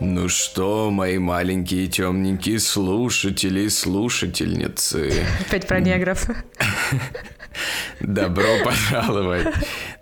Ну 0.00 0.28
что, 0.28 0.90
мои 0.90 1.18
маленькие 1.18 1.86
темненькие 1.86 2.58
слушатели 2.58 3.60
и 3.62 3.68
слушательницы. 3.70 5.26
Опять 5.46 5.66
про 5.66 5.80
негров. 5.80 6.28
Добро 8.00 8.64
пожаловать 8.64 9.46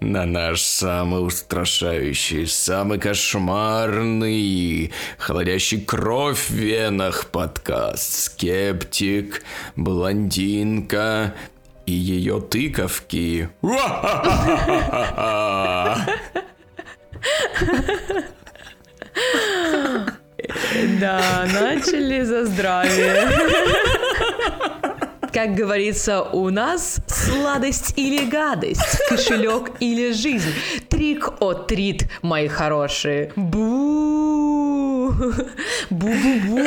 на 0.00 0.24
наш 0.24 0.60
самый 0.60 1.26
устрашающий, 1.26 2.46
самый 2.46 2.98
кошмарный, 2.98 4.92
холодящий 5.18 5.80
кровь 5.80 6.48
в 6.48 6.54
венах 6.54 7.26
подкаст 7.26 8.24
«Скептик», 8.24 9.42
«Блондинка», 9.76 11.34
и 11.90 11.92
ее 11.92 12.40
тыковки. 12.40 13.50
Да, 21.00 21.46
начали 21.52 22.22
за 22.22 22.46
здравие. 22.46 23.28
Как 25.32 25.54
говорится, 25.54 26.22
у 26.22 26.48
нас 26.50 26.98
сладость 27.08 27.94
или 27.96 28.24
гадость, 28.24 28.98
кошелек 29.08 29.72
или 29.80 30.12
жизнь. 30.12 30.52
Трик 30.88 31.40
от 31.40 31.66
трит, 31.66 32.08
мои 32.22 32.46
хорошие. 32.48 33.32
Бу! 33.34 35.12
Бу-бу-бу! 35.90 36.60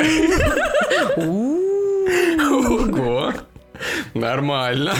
Ого! 2.40 3.32
Нормально. 4.14 4.94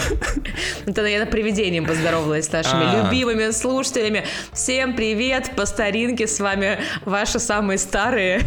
Это 0.86 1.02
наверное, 1.02 1.30
привидением 1.30 1.86
поздоровалась 1.86 2.46
с 2.46 2.52
нашими 2.52 2.84
А. 2.84 3.04
любимыми 3.04 3.50
слушателями. 3.50 4.24
Всем 4.52 4.94
привет! 4.94 5.52
По 5.56 5.66
старинке 5.66 6.26
с 6.26 6.40
вами 6.40 6.78
ваши 7.04 7.38
самые 7.38 7.78
старые 7.78 8.40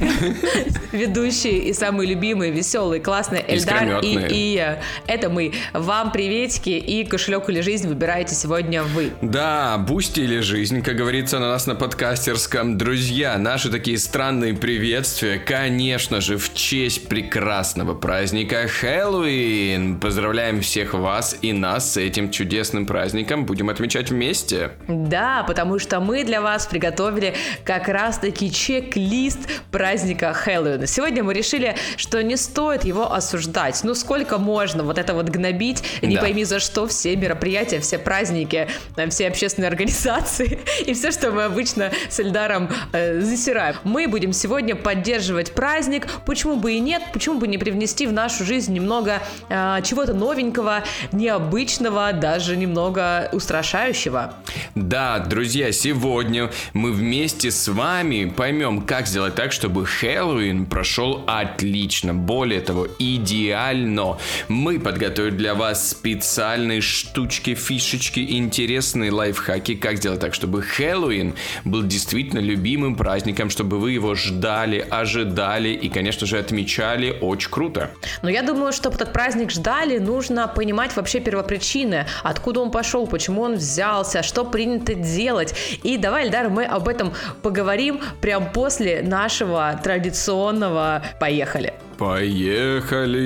ведущие 0.92 1.58
и 1.60 1.74
самые 1.74 2.10
любимые, 2.10 2.52
веселые, 2.52 3.02
классные 3.02 3.44
Эльдар 3.48 4.00
и. 4.04 4.18
Ия. 4.18 4.82
Это 5.08 5.30
мы. 5.30 5.54
Вам 5.74 6.12
приветики 6.12 6.70
и 6.70 7.06
кошелек 7.06 7.50
или 7.50 7.62
жизнь 7.62 7.88
выбираете 7.88 8.36
сегодня 8.36 8.84
вы. 8.84 9.12
Да, 9.22 9.78
Boosty 9.78 10.22
или 10.22 10.40
жизнь, 10.40 10.82
как 10.82 10.96
говорится 10.96 11.40
на 11.40 11.50
нас 11.50 11.68
на 11.68 11.76
подкастерском. 11.76 12.78
Друзья, 12.78 13.38
наши 13.38 13.70
такие 13.70 13.98
странные 13.98 14.54
приветствия, 14.54 15.40
конечно 15.40 16.22
же, 16.22 16.38
в 16.38 16.54
честь 16.54 17.08
прекрасного 17.08 17.94
праздника 17.94 18.68
Хэллоуин. 18.68 20.00
Поздравляем 20.28 20.60
всех 20.60 20.94
вас 20.94 21.38
и 21.42 21.54
нас 21.54 21.94
с 21.94 21.96
этим 21.96 22.32
чудесным 22.32 22.86
праздником. 22.86 23.46
Будем 23.46 23.70
отмечать 23.70 24.10
вместе. 24.10 24.72
Да, 24.90 25.46
потому 25.48 25.80
что 25.80 26.02
мы 26.02 26.26
для 26.26 26.42
вас 26.42 26.68
приготовили 26.68 27.34
как 27.64 27.88
раз-таки 27.88 28.52
чек-лист 28.52 29.40
праздника 29.72 30.34
Хэллоуина. 30.34 30.86
Сегодня 30.86 31.24
мы 31.24 31.34
решили, 31.34 31.78
что 31.96 32.22
не 32.22 32.36
стоит 32.36 32.84
его 32.84 33.10
осуждать. 33.14 33.80
Ну, 33.86 33.96
сколько 33.96 34.38
можно 34.38 34.84
вот 34.84 34.98
это 34.98 35.14
вот 35.14 35.30
гнобить, 35.30 35.82
не 36.02 36.16
Да. 36.16 36.22
пойми 36.24 36.44
за 36.44 36.60
что, 36.60 36.88
все 36.88 37.16
мероприятия, 37.16 37.80
все 37.80 37.98
праздники, 37.98 38.68
э, 38.98 39.10
все 39.10 39.30
общественные 39.30 39.70
организации 39.70 40.60
и 40.86 40.94
все, 40.94 41.12
что 41.12 41.32
мы 41.32 41.46
обычно 41.46 41.94
с 42.10 42.20
Эльдаром 42.20 42.70
э, 42.92 43.22
засираем. 43.22 43.78
Мы 43.86 44.10
будем 44.10 44.34
сегодня 44.34 44.76
поддерживать 44.76 45.54
праздник. 45.54 46.06
Почему 46.26 46.58
бы 46.58 46.74
и 46.74 46.82
нет? 46.82 47.02
Почему 47.14 47.40
бы 47.40 47.48
не 47.48 47.58
привнести 47.58 48.06
в 48.08 48.12
нашу 48.12 48.44
жизнь 48.44 48.74
немного 48.74 49.22
э, 49.48 49.80
чего-то 49.86 50.17
новенького, 50.18 50.84
необычного, 51.12 52.12
даже 52.14 52.58
немного 52.58 53.30
устрашающего? 53.32 54.34
Да, 54.76 55.20
друзья, 55.20 55.72
сегодня 55.72 56.50
мы 56.74 56.92
вместе 56.92 57.52
с 57.52 57.68
вами 57.68 58.26
поймем, 58.26 58.82
как 58.82 59.08
сделать 59.08 59.36
так, 59.36 59.52
чтобы 59.52 59.86
Хэллоуин 59.86 60.66
прошел 60.66 61.24
отлично. 61.28 62.14
Более 62.14 62.62
того, 62.62 62.88
идеально. 63.00 64.18
Мы 64.48 64.80
подготовили 64.80 65.36
для 65.36 65.56
вас 65.56 65.90
специальные 65.90 66.82
штучки, 66.82 67.56
фишечки, 67.56 68.20
интересные 68.20 69.12
лайфхаки, 69.12 69.76
как 69.76 69.98
сделать 69.98 70.20
так, 70.20 70.34
чтобы 70.34 70.62
Хэллоуин 70.62 71.34
был 71.66 71.84
действительно 71.84 72.40
любимым 72.40 72.96
праздником, 72.96 73.50
чтобы 73.50 73.80
вы 73.80 73.92
его 73.92 74.16
ждали, 74.16 74.86
ожидали 74.90 75.70
и, 75.70 75.90
конечно 75.90 76.26
же, 76.28 76.38
отмечали. 76.38 77.18
Очень 77.22 77.52
круто. 77.52 77.92
Но 78.22 78.30
я 78.30 78.42
думаю, 78.42 78.74
чтобы 78.74 78.96
этот 78.96 79.14
праздник 79.14 79.52
ждали, 79.52 79.97
нужно 80.00 80.48
понимать 80.48 80.96
вообще 80.96 81.20
первопричины, 81.20 82.06
откуда 82.24 82.62
он 82.62 82.72
пошел, 82.72 83.08
почему 83.08 83.42
он 83.42 83.56
взялся, 83.56 84.24
что 84.24 84.46
принято 84.46 84.94
делать. 84.94 85.54
И 85.84 85.98
давай, 85.98 86.26
Эльдар, 86.26 86.50
мы 86.50 86.64
об 86.66 86.88
этом 86.88 87.14
поговорим 87.42 88.00
прямо 88.22 88.46
после 88.48 89.02
нашего 89.02 89.80
традиционного 89.84 91.04
«Поехали». 91.20 91.74
Поехали 91.98 93.20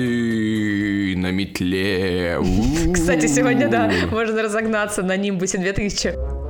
на 1.14 1.30
метле. 1.30 2.38
У-у-у. 2.40 2.92
Кстати, 2.94 3.26
сегодня, 3.26 3.68
да, 3.68 3.92
можно 4.10 4.42
разогнаться 4.42 5.02
на 5.02 5.16
Нимбусе 5.16 5.58
2000. 5.58 6.41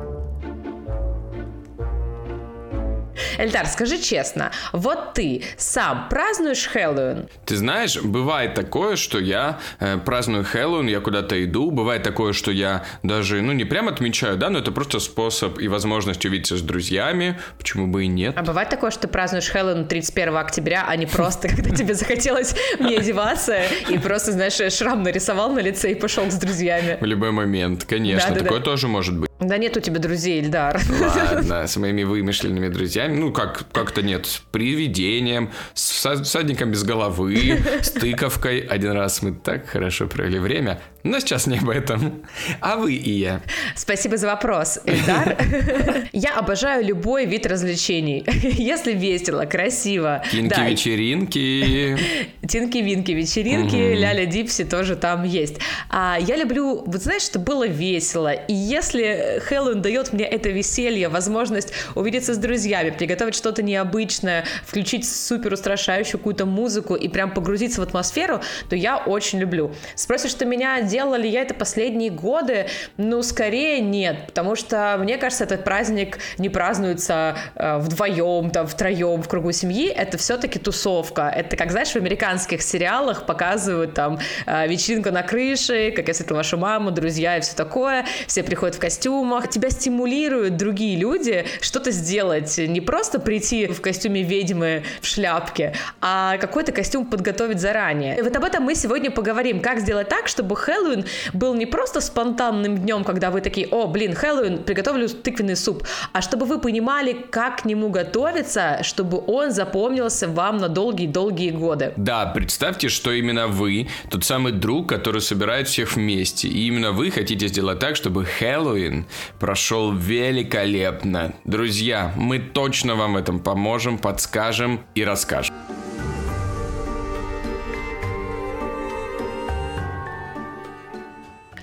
Эльдар, 3.38 3.66
скажи 3.66 3.98
честно, 3.98 4.50
вот 4.72 5.14
ты 5.14 5.42
сам 5.56 6.08
празднуешь 6.08 6.66
Хэллоуин? 6.66 7.28
Ты 7.44 7.56
знаешь, 7.56 8.00
бывает 8.00 8.54
такое, 8.54 8.96
что 8.96 9.18
я 9.18 9.58
э, 9.80 9.98
праздную 9.98 10.44
Хэллоуин, 10.44 10.86
я 10.86 11.00
куда-то 11.00 11.42
иду, 11.44 11.70
бывает 11.70 12.02
такое, 12.02 12.32
что 12.32 12.50
я 12.50 12.84
даже, 13.02 13.42
ну, 13.42 13.52
не 13.52 13.64
прям 13.64 13.88
отмечаю, 13.88 14.36
да, 14.36 14.50
но 14.50 14.58
это 14.58 14.72
просто 14.72 15.00
способ 15.00 15.58
и 15.58 15.68
возможность 15.68 16.24
увидеться 16.24 16.56
с 16.56 16.62
друзьями, 16.62 17.38
почему 17.58 17.86
бы 17.86 18.04
и 18.04 18.06
нет. 18.06 18.34
А 18.36 18.42
бывает 18.42 18.68
такое, 18.68 18.90
что 18.90 19.02
ты 19.02 19.08
празднуешь 19.08 19.48
Хэллоуин 19.48 19.86
31 19.86 20.36
октября, 20.36 20.84
а 20.88 20.96
не 20.96 21.06
просто, 21.06 21.48
когда 21.48 21.70
тебе 21.70 21.94
захотелось 21.94 22.54
не 22.78 22.96
одеваться 22.96 23.62
и 23.88 23.98
просто, 23.98 24.32
знаешь, 24.32 24.60
шрам 24.72 25.02
нарисовал 25.02 25.50
на 25.52 25.60
лице 25.60 25.92
и 25.92 25.94
пошел 25.94 26.30
с 26.30 26.34
друзьями. 26.34 26.98
В 27.00 27.04
любой 27.04 27.32
момент, 27.32 27.84
конечно, 27.84 28.34
такое 28.34 28.60
тоже 28.60 28.88
может 28.88 29.16
быть. 29.16 29.31
Да 29.42 29.58
нет 29.58 29.76
у 29.76 29.80
тебя 29.80 29.98
друзей, 29.98 30.40
Ильдар. 30.40 30.80
Ладно, 31.00 31.66
с 31.66 31.76
моими 31.76 32.04
вымышленными 32.04 32.68
друзьями, 32.68 33.16
ну, 33.16 33.32
как, 33.32 33.64
как-то 33.72 34.02
нет, 34.02 34.26
с 34.26 34.38
привидением, 34.50 35.50
с 35.74 36.06
са- 36.06 36.22
всадником 36.22 36.70
без 36.70 36.84
головы, 36.84 37.60
с 37.80 37.90
тыковкой. 37.90 38.60
Один 38.60 38.92
раз 38.92 39.22
мы 39.22 39.32
так 39.32 39.66
хорошо 39.68 40.06
провели 40.06 40.38
время, 40.38 40.80
но 41.04 41.18
сейчас 41.18 41.46
не 41.46 41.58
об 41.58 41.68
этом. 41.68 42.22
А 42.60 42.76
вы 42.76 42.94
и 42.94 43.10
я. 43.10 43.42
Спасибо 43.74 44.16
за 44.16 44.28
вопрос, 44.28 44.78
Ильдар. 44.84 45.36
Я 46.12 46.36
обожаю 46.36 46.84
любой 46.84 47.26
вид 47.26 47.46
развлечений. 47.46 48.24
Если 48.42 48.92
весело, 48.92 49.44
красиво. 49.46 50.22
Да, 50.24 50.38
Кинки-вечеринки. 50.38 51.98
Тинки-винки, 52.46 53.12
вечеринки, 53.12 53.74
ляля 53.94 54.26
дипси 54.26 54.64
тоже 54.64 54.94
там 54.94 55.24
есть. 55.24 55.56
А 55.88 56.18
я 56.20 56.36
люблю, 56.36 56.84
вот 56.86 57.02
знаешь, 57.02 57.22
что 57.22 57.38
было 57.38 57.66
весело. 57.66 58.32
И 58.32 58.52
если 58.52 59.40
Хэллоуин 59.44 59.82
дает 59.82 60.12
мне 60.12 60.24
это 60.24 60.50
веселье, 60.50 61.08
возможность 61.08 61.72
увидеться 61.94 62.34
с 62.34 62.38
друзьями, 62.38 62.90
приготовить 62.90 63.34
что-то 63.34 63.62
необычное, 63.62 64.44
включить 64.64 65.08
супер 65.08 65.52
устрашающую 65.52 66.18
какую-то 66.18 66.46
музыку 66.46 66.94
и 66.94 67.08
прям 67.08 67.32
погрузиться 67.32 67.80
в 67.80 67.84
атмосферу, 67.84 68.40
то 68.68 68.76
я 68.76 68.98
очень 68.98 69.40
люблю. 69.40 69.74
Спросишь 69.94 70.34
ты 70.34 70.44
меня, 70.44 70.82
делала 70.92 71.14
ли 71.14 71.28
я 71.28 71.40
это 71.40 71.54
последние 71.54 72.10
годы? 72.10 72.66
Ну, 72.98 73.22
скорее 73.22 73.80
нет, 73.80 74.26
потому 74.26 74.54
что, 74.54 74.96
мне 74.98 75.16
кажется, 75.16 75.44
этот 75.44 75.64
праздник 75.64 76.18
не 76.36 76.50
празднуется 76.50 77.36
э, 77.54 77.78
вдвоем, 77.78 78.50
там, 78.50 78.66
втроем 78.66 79.22
в 79.22 79.28
кругу 79.28 79.52
семьи, 79.52 79.88
это 79.88 80.18
все-таки 80.18 80.58
тусовка. 80.58 81.32
Это, 81.34 81.56
как, 81.56 81.70
знаешь, 81.70 81.92
в 81.92 81.96
американских 81.96 82.62
сериалах 82.62 83.24
показывают 83.24 83.94
там 83.94 84.18
э, 84.46 84.68
вечеринка 84.68 85.10
на 85.10 85.22
крыше, 85.22 85.92
как 85.96 86.08
я 86.08 86.12
встретила 86.12 86.36
вашу 86.36 86.58
маму, 86.58 86.90
друзья 86.90 87.38
и 87.38 87.40
все 87.40 87.54
такое, 87.56 88.04
все 88.26 88.42
приходят 88.42 88.76
в 88.76 88.78
костюмах, 88.78 89.48
тебя 89.48 89.70
стимулируют 89.70 90.56
другие 90.56 90.98
люди 90.98 91.46
что-то 91.62 91.90
сделать, 91.90 92.58
не 92.58 92.82
просто 92.82 93.18
прийти 93.18 93.66
в 93.66 93.80
костюме 93.80 94.22
ведьмы 94.22 94.82
в 95.00 95.06
шляпке, 95.06 95.74
а 96.02 96.36
какой-то 96.36 96.72
костюм 96.72 97.06
подготовить 97.06 97.60
заранее. 97.60 98.18
И 98.18 98.22
вот 98.22 98.36
об 98.36 98.44
этом 98.44 98.64
мы 98.64 98.74
сегодня 98.74 99.10
поговорим, 99.10 99.60
как 99.60 99.80
сделать 99.80 100.08
так, 100.08 100.28
чтобы 100.28 100.54
Хэллоуин 100.82 101.04
был 101.32 101.54
не 101.54 101.66
просто 101.66 102.00
спонтанным 102.00 102.78
днем, 102.78 103.04
когда 103.04 103.30
вы 103.30 103.40
такие, 103.40 103.68
о, 103.68 103.86
блин, 103.86 104.14
Хэллоуин, 104.14 104.62
приготовлю 104.64 105.08
тыквенный 105.08 105.56
суп, 105.56 105.84
а 106.12 106.22
чтобы 106.22 106.46
вы 106.46 106.58
понимали, 106.58 107.12
как 107.30 107.62
к 107.62 107.64
нему 107.64 107.90
готовиться, 107.90 108.80
чтобы 108.82 109.22
он 109.26 109.52
запомнился 109.52 110.28
вам 110.28 110.58
на 110.58 110.68
долгие-долгие 110.68 111.50
годы. 111.50 111.92
Да, 111.96 112.26
представьте, 112.26 112.88
что 112.88 113.12
именно 113.12 113.46
вы 113.46 113.88
тот 114.10 114.24
самый 114.24 114.52
друг, 114.52 114.88
который 114.88 115.20
собирает 115.20 115.68
всех 115.68 115.94
вместе. 115.94 116.48
И 116.48 116.66
именно 116.66 116.92
вы 116.92 117.10
хотите 117.10 117.48
сделать 117.48 117.78
так, 117.78 117.96
чтобы 117.96 118.24
Хэллоуин 118.24 119.06
прошел 119.38 119.92
великолепно. 119.92 121.34
Друзья, 121.44 122.12
мы 122.16 122.38
точно 122.38 122.96
вам 122.96 123.14
в 123.14 123.16
этом 123.16 123.40
поможем, 123.40 123.98
подскажем 123.98 124.80
и 124.94 125.04
расскажем. 125.04 125.54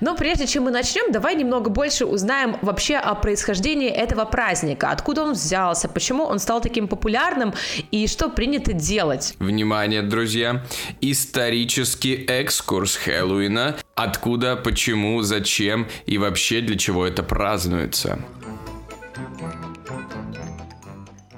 Но 0.01 0.15
прежде 0.15 0.47
чем 0.47 0.63
мы 0.63 0.71
начнем, 0.71 1.11
давай 1.11 1.35
немного 1.35 1.69
больше 1.69 2.05
узнаем 2.05 2.57
вообще 2.61 2.95
о 2.95 3.15
происхождении 3.15 3.89
этого 3.89 4.25
праздника. 4.25 4.91
Откуда 4.91 5.23
он 5.23 5.33
взялся, 5.33 5.89
почему 5.89 6.23
он 6.23 6.39
стал 6.39 6.61
таким 6.61 6.87
популярным 6.87 7.53
и 7.91 8.07
что 8.07 8.29
принято 8.29 8.73
делать. 8.73 9.35
Внимание, 9.39 10.01
друзья! 10.01 10.63
Исторический 11.01 12.25
экскурс 12.25 12.95
Хэллоуина. 12.95 13.77
Откуда, 13.95 14.55
почему, 14.55 15.21
зачем 15.21 15.87
и 16.05 16.17
вообще 16.17 16.61
для 16.61 16.77
чего 16.77 17.05
это 17.05 17.23
празднуется. 17.23 18.19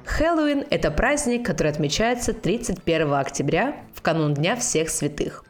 Хэллоуин– 0.05 0.65
это 0.69 0.91
праздник, 0.91 1.45
который 1.45 1.71
отмечается 1.71 2.33
31 2.33 3.13
октября 3.13 3.75
в 3.95 4.01
канун 4.01 4.33
Дня 4.33 4.55
всех 4.55 4.89
святых. 4.89 5.43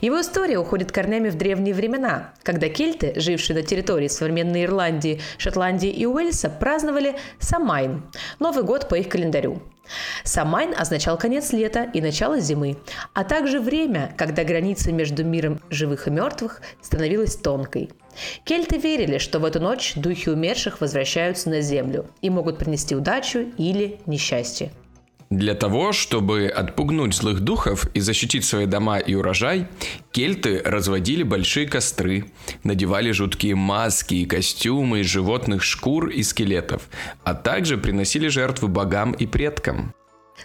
Его 0.00 0.20
история 0.20 0.58
уходит 0.58 0.92
корнями 0.92 1.28
в 1.28 1.36
древние 1.36 1.74
времена, 1.74 2.32
когда 2.42 2.68
кельты, 2.68 3.12
жившие 3.16 3.56
на 3.56 3.62
территории 3.62 4.08
современной 4.08 4.64
Ирландии, 4.64 5.20
Шотландии 5.38 5.90
и 5.90 6.06
Уэльса, 6.06 6.50
праздновали 6.50 7.16
Самайн– 7.38 8.02
Новый 8.38 8.64
год 8.64 8.88
по 8.88 8.94
их 8.94 9.08
календарю. 9.08 9.62
Самайн 10.24 10.74
означал 10.76 11.16
конец 11.16 11.52
лета 11.52 11.88
и 11.94 12.00
начало 12.00 12.40
зимы, 12.40 12.76
а 13.14 13.24
также 13.24 13.60
время, 13.60 14.14
когда 14.16 14.44
граница 14.44 14.92
между 14.92 15.24
миром 15.24 15.60
живых 15.70 16.06
и 16.06 16.10
мертвых 16.10 16.60
становилась 16.82 17.36
тонкой. 17.36 17.90
Кельты 18.44 18.78
верили, 18.78 19.18
что 19.18 19.38
в 19.38 19.44
эту 19.44 19.60
ночь 19.60 19.94
духи 19.94 20.28
умерших 20.28 20.80
возвращаются 20.80 21.48
на 21.50 21.60
землю 21.60 22.06
и 22.20 22.30
могут 22.30 22.58
принести 22.58 22.94
удачу 22.94 23.46
или 23.56 24.00
несчастье. 24.06 24.72
Для 25.30 25.54
того, 25.54 25.92
чтобы 25.92 26.46
отпугнуть 26.46 27.14
злых 27.14 27.40
духов 27.40 27.86
и 27.92 28.00
защитить 28.00 28.46
свои 28.46 28.64
дома 28.64 28.98
и 28.98 29.14
урожай, 29.14 29.68
кельты 30.10 30.62
разводили 30.64 31.22
большие 31.22 31.66
костры, 31.68 32.32
надевали 32.64 33.10
жуткие 33.10 33.54
маски 33.54 34.14
и 34.14 34.24
костюмы 34.24 35.00
из 35.00 35.06
животных 35.06 35.62
шкур 35.62 36.08
и 36.08 36.22
скелетов, 36.22 36.88
а 37.24 37.34
также 37.34 37.76
приносили 37.76 38.28
жертвы 38.28 38.68
богам 38.68 39.12
и 39.12 39.26
предкам. 39.26 39.92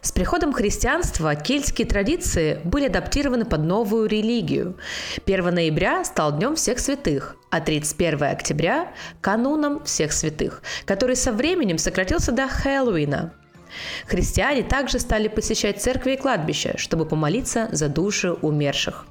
С 0.01 0.11
приходом 0.11 0.51
христианства 0.51 1.35
кельтские 1.35 1.87
традиции 1.87 2.59
были 2.65 2.87
адаптированы 2.87 3.45
под 3.45 3.63
новую 3.63 4.09
религию. 4.09 4.75
1 5.25 5.53
ноября 5.53 6.03
стал 6.03 6.35
Днем 6.35 6.55
всех 6.55 6.79
святых, 6.79 7.37
а 7.51 7.61
31 7.61 8.23
октября– 8.23 8.91
кануном 9.21 9.83
всех 9.85 10.11
святых, 10.11 10.61
который 10.83 11.15
со 11.15 11.31
временем 11.31 11.77
сократился 11.77 12.33
до 12.33 12.49
Хэллоуина– 12.49 13.33
Христиане 14.05 14.63
также 14.63 14.99
стали 14.99 15.27
посещать 15.27 15.81
церкви 15.81 16.13
и 16.13 16.17
кладбища, 16.17 16.77
чтобы 16.77 17.05
помолиться 17.05 17.69
за 17.71 17.89
души 17.89 18.31
умерших. 18.31 19.05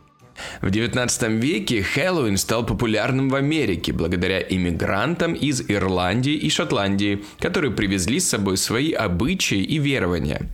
В 0.60 0.70
19 0.70 1.22
веке 1.42 1.82
Хэллоуин 1.82 2.36
стал 2.36 2.64
популярным 2.64 3.28
в 3.28 3.34
Америке 3.34 3.92
благодаря 3.92 4.40
иммигрантам 4.40 5.34
из 5.34 5.62
Ирландии 5.68 6.34
и 6.34 6.50
Шотландии, 6.50 7.24
которые 7.38 7.72
привезли 7.72 8.20
с 8.20 8.28
собой 8.28 8.56
свои 8.56 8.92
обычаи 8.92 9.58
и 9.58 9.78
верования. 9.78 10.50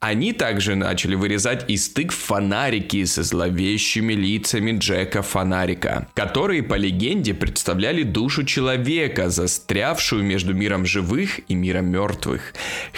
Они 0.00 0.32
также 0.32 0.74
начали 0.74 1.14
вырезать 1.14 1.68
из 1.68 1.88
тыкв 1.88 2.14
фонарики 2.14 3.04
со 3.04 3.22
зловещими 3.22 4.12
лицами 4.12 4.78
Джека 4.78 5.22
Фонарика, 5.22 6.08
которые, 6.14 6.62
по 6.62 6.74
легенде, 6.74 7.34
представляли 7.34 8.02
душу 8.02 8.44
человека, 8.44 9.30
застрявшую 9.30 10.22
между 10.22 10.54
миром 10.54 10.86
живых 10.86 11.40
и 11.48 11.54
миром 11.54 11.86
мертвых. 11.86 12.54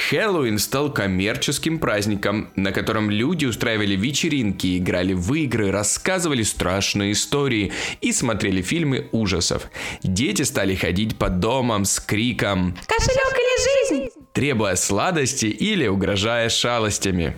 Хэллоуин 0.08 0.58
стал 0.58 0.92
коммерческим 0.92 1.78
праздником, 1.78 2.50
на 2.56 2.72
котором 2.72 3.10
люди 3.10 3.46
устраивали 3.46 3.96
вечеринки, 3.96 4.78
играли 4.78 5.12
в 5.12 5.32
игры, 5.34 5.70
рассказывали 5.70 6.27
рассказывали 6.28 6.42
страшные 6.42 7.12
истории 7.12 7.72
и 8.00 8.12
смотрели 8.12 8.62
фильмы 8.62 9.08
ужасов. 9.12 9.70
Дети 10.02 10.42
стали 10.42 10.74
ходить 10.74 11.16
по 11.16 11.28
домам 11.28 11.84
с 11.84 12.00
криком 12.00 12.76
«Кошелек 12.86 13.34
или 13.34 13.98
жизнь?» 13.98 14.10
требуя 14.32 14.76
сладости 14.76 15.46
или 15.46 15.88
угрожая 15.88 16.48
шалостями. 16.48 17.34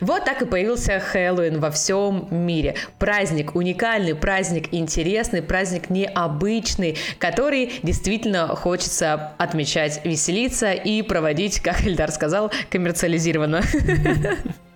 Вот 0.00 0.24
так 0.24 0.42
и 0.42 0.46
появился 0.46 1.00
Хэллоуин 1.00 1.60
во 1.60 1.70
всем 1.70 2.28
мире. 2.30 2.76
Праздник 2.98 3.56
уникальный, 3.56 4.14
праздник 4.14 4.68
интересный, 4.72 5.42
праздник 5.42 5.90
необычный, 5.90 6.96
который 7.18 7.72
действительно 7.82 8.48
хочется 8.48 9.32
отмечать, 9.38 10.00
веселиться 10.04 10.72
и 10.72 11.02
проводить, 11.02 11.60
как 11.60 11.84
Эльдар 11.86 12.10
сказал, 12.12 12.52
коммерциализированно. 12.70 13.62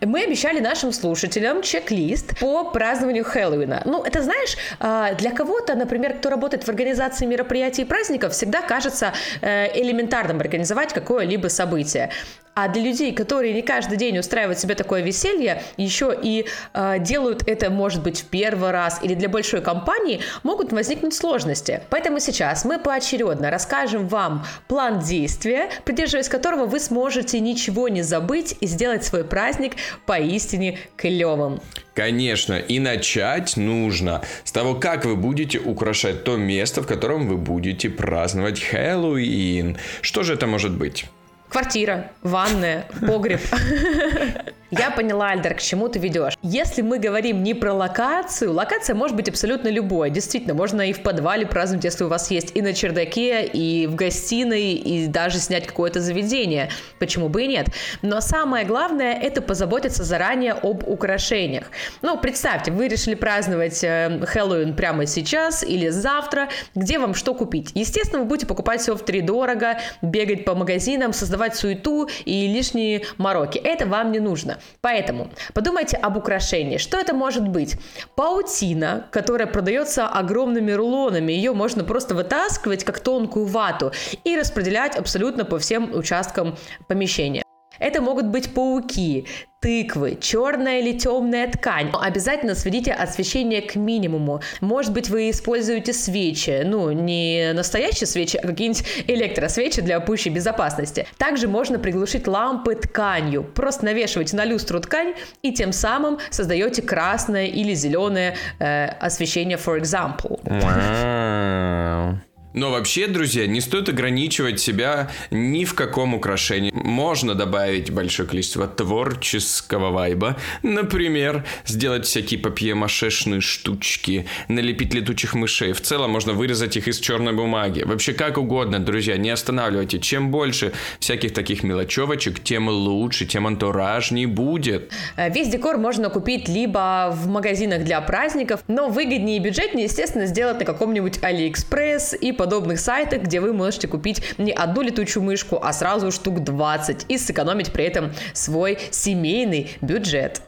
Мы 0.00 0.22
обещали 0.22 0.60
нашим 0.60 0.92
слушателям 0.92 1.62
чек-лист 1.62 2.38
по 2.38 2.64
празднованию 2.64 3.24
Хэллоуина. 3.24 3.82
Ну, 3.84 4.02
это 4.02 4.22
знаешь, 4.22 4.56
а, 4.78 5.14
для 5.14 5.30
кого-то, 5.30 5.74
например, 5.74 6.14
кто 6.14 6.30
работает 6.30 6.64
в 6.64 6.68
организации 6.68 7.26
мероприятий 7.26 7.82
и 7.82 7.84
праздников, 7.84 8.32
всегда 8.32 8.62
кажется 8.62 9.12
э, 9.42 9.78
элементарным 9.78 10.40
организовать 10.40 10.92
какое-либо 10.92 11.48
событие. 11.48 12.10
А 12.54 12.68
для 12.68 12.82
людей, 12.82 13.14
которые 13.14 13.54
не 13.54 13.62
каждый 13.62 13.96
день 13.96 14.18
устраивают 14.18 14.58
себе 14.58 14.74
такое 14.74 15.02
веселье, 15.02 15.62
еще 15.76 16.16
и 16.20 16.46
э, 16.74 16.98
делают 16.98 17.46
это, 17.46 17.70
может 17.70 18.02
быть, 18.02 18.22
в 18.22 18.24
первый 18.26 18.70
раз 18.70 19.00
или 19.02 19.14
для 19.14 19.28
большой 19.28 19.62
компании, 19.62 20.20
могут 20.42 20.72
возникнуть 20.72 21.14
сложности. 21.14 21.82
Поэтому 21.90 22.18
сейчас 22.18 22.64
мы 22.64 22.78
поочередно 22.78 23.50
расскажем 23.50 24.08
вам 24.08 24.44
план 24.66 24.98
действия, 24.98 25.70
придерживаясь 25.84 26.28
которого 26.28 26.66
вы 26.66 26.80
сможете 26.80 27.38
ничего 27.38 27.88
не 27.88 28.02
забыть 28.02 28.56
и 28.60 28.66
сделать 28.66 29.04
свой 29.04 29.24
праздник 29.24 29.74
поистине 30.06 30.78
клевым. 30.96 31.60
Конечно, 31.94 32.54
и 32.54 32.78
начать 32.78 33.56
нужно 33.56 34.22
с 34.44 34.52
того, 34.52 34.74
как 34.74 35.04
вы 35.04 35.16
будете 35.16 35.58
украшать 35.58 36.24
то 36.24 36.36
место, 36.36 36.82
в 36.82 36.86
котором 36.86 37.28
вы 37.28 37.36
будете 37.36 37.90
праздновать 37.90 38.60
Хэллоуин. 38.60 39.76
Что 40.00 40.22
же 40.22 40.34
это 40.34 40.46
может 40.46 40.72
быть? 40.72 41.06
Квартира, 41.48 42.12
ванная, 42.22 42.86
погреб. 43.06 43.40
Я 44.70 44.92
поняла, 44.92 45.30
Альдер, 45.30 45.54
к 45.54 45.60
чему 45.60 45.88
ты 45.88 45.98
ведешь. 45.98 46.34
Если 46.42 46.82
мы 46.82 47.00
говорим 47.00 47.42
не 47.42 47.54
про 47.54 47.74
локацию, 47.74 48.52
локация 48.52 48.94
может 48.94 49.16
быть 49.16 49.28
абсолютно 49.28 49.68
любой. 49.68 50.10
Действительно, 50.10 50.54
можно 50.54 50.82
и 50.88 50.92
в 50.92 51.02
подвале 51.02 51.44
праздновать, 51.44 51.84
если 51.84 52.04
у 52.04 52.08
вас 52.08 52.30
есть 52.30 52.52
и 52.54 52.62
на 52.62 52.72
чердаке, 52.72 53.44
и 53.44 53.88
в 53.88 53.96
гостиной, 53.96 54.74
и 54.74 55.08
даже 55.08 55.38
снять 55.38 55.66
какое-то 55.66 56.00
заведение. 56.00 56.70
Почему 57.00 57.28
бы 57.28 57.42
и 57.42 57.48
нет? 57.48 57.70
Но 58.02 58.20
самое 58.20 58.64
главное– 58.64 59.12
это 59.20 59.42
позаботиться 59.42 60.04
заранее 60.04 60.52
об 60.52 60.88
украшениях. 60.88 61.64
Ну, 62.02 62.16
представьте, 62.16 62.70
вы 62.70 62.86
решили 62.86 63.16
праздновать 63.16 63.82
э, 63.82 64.20
Хэллоуин 64.24 64.76
прямо 64.76 65.06
сейчас 65.06 65.64
или 65.64 65.88
завтра. 65.88 66.48
Где 66.76 67.00
вам 67.00 67.14
что 67.14 67.34
купить? 67.34 67.72
Естественно, 67.74 68.20
вы 68.20 68.28
будете 68.28 68.46
покупать 68.46 68.80
все 68.80 68.94
в 68.94 69.04
три 69.04 69.20
дорого, 69.20 69.80
бегать 70.00 70.44
по 70.44 70.54
магазинам, 70.54 71.12
создавать 71.12 71.56
суету 71.56 72.08
и 72.24 72.46
лишние 72.46 73.02
мороки. 73.18 73.58
Это 73.58 73.86
вам 73.86 74.12
не 74.12 74.20
нужно. 74.20 74.59
Поэтому 74.80 75.30
подумайте 75.54 75.96
об 75.96 76.16
украшении. 76.16 76.78
Что 76.78 76.98
это 76.98 77.14
может 77.14 77.48
быть? 77.48 77.76
Паутина, 78.16 79.06
которая 79.10 79.46
продается 79.46 80.08
огромными 80.08 80.72
рулонами. 80.72 81.32
Ее 81.32 81.52
можно 81.52 81.84
просто 81.84 82.14
вытаскивать 82.14 82.84
как 82.84 83.00
тонкую 83.00 83.46
вату 83.46 83.92
и 84.24 84.36
распределять 84.36 84.96
абсолютно 84.96 85.44
по 85.44 85.58
всем 85.58 85.94
участкам 85.94 86.56
помещения. 86.88 87.42
Это 87.80 88.00
могут 88.00 88.26
быть 88.26 88.54
пауки, 88.54 89.26
тыквы, 89.60 90.16
черная 90.20 90.80
или 90.80 90.98
темная 90.98 91.50
ткань. 91.50 91.90
Но 91.92 92.00
обязательно 92.00 92.54
сведите 92.54 92.92
освещение 92.92 93.62
к 93.62 93.74
минимуму. 93.74 94.40
Может 94.60 94.92
быть, 94.92 95.08
вы 95.08 95.30
используете 95.30 95.92
свечи, 95.92 96.62
ну, 96.64 96.90
не 96.92 97.52
настоящие 97.54 98.06
свечи, 98.06 98.36
а 98.36 98.46
какие-нибудь 98.46 98.84
электросвечи 99.06 99.82
для 99.82 100.00
пущей 100.00 100.30
безопасности. 100.30 101.06
Также 101.18 101.48
можно 101.48 101.78
приглушить 101.78 102.26
лампы 102.26 102.74
тканью. 102.74 103.42
Просто 103.42 103.86
навешивайте 103.86 104.36
на 104.36 104.44
люстру 104.44 104.80
ткань 104.80 105.14
и 105.42 105.52
тем 105.52 105.72
самым 105.72 106.18
создаете 106.30 106.82
красное 106.82 107.46
или 107.46 107.74
зеленое 107.74 108.36
э, 108.58 108.86
освещение, 109.00 109.58
for 109.58 109.78
example. 109.80 110.40
Wow. 110.44 112.16
Но 112.52 112.70
вообще, 112.70 113.06
друзья, 113.06 113.46
не 113.46 113.60
стоит 113.60 113.88
ограничивать 113.88 114.60
себя 114.60 115.10
ни 115.30 115.64
в 115.64 115.74
каком 115.74 116.14
украшении. 116.14 116.72
Можно 116.74 117.34
добавить 117.34 117.92
большое 117.92 118.28
количество 118.28 118.66
творческого 118.66 119.90
вайба. 119.90 120.36
Например, 120.62 121.44
сделать 121.64 122.06
всякие 122.06 122.40
папье-машешные 122.40 123.40
штучки, 123.40 124.26
налепить 124.48 124.94
летучих 124.94 125.34
мышей. 125.34 125.72
В 125.72 125.80
целом 125.80 126.10
можно 126.10 126.32
вырезать 126.32 126.76
их 126.76 126.88
из 126.88 126.98
черной 126.98 127.34
бумаги. 127.34 127.82
Вообще 127.82 128.14
как 128.14 128.36
угодно, 128.36 128.80
друзья, 128.80 129.16
не 129.16 129.30
останавливайте. 129.30 130.00
Чем 130.00 130.30
больше 130.32 130.72
всяких 130.98 131.32
таких 131.32 131.62
мелочевочек, 131.62 132.40
тем 132.42 132.68
лучше, 132.68 133.26
тем 133.26 133.46
антуражней 133.46 134.26
будет. 134.26 134.90
Э, 135.16 135.30
весь 135.30 135.48
декор 135.48 135.78
можно 135.78 136.10
купить 136.10 136.48
либо 136.48 137.14
в 137.14 137.28
магазинах 137.28 137.84
для 137.84 138.00
праздников, 138.00 138.64
но 138.66 138.88
выгоднее 138.88 139.36
и 139.36 139.40
бюджетнее, 139.40 139.84
естественно, 139.84 140.26
сделать 140.26 140.58
на 140.58 140.64
каком-нибудь 140.64 141.22
Алиэкспресс 141.22 142.14
и 142.20 142.32
подобных 142.40 142.80
сайтах, 142.80 143.24
где 143.24 143.38
вы 143.38 143.52
можете 143.52 143.86
купить 143.86 144.22
не 144.38 144.50
одну 144.50 144.80
летучую 144.80 145.22
мышку, 145.22 145.60
а 145.62 145.74
сразу 145.74 146.10
штук 146.10 146.42
20 146.42 147.04
и 147.10 147.18
сэкономить 147.18 147.70
при 147.70 147.84
этом 147.84 148.12
свой 148.32 148.78
семейный 148.90 149.72
бюджет. 149.82 150.40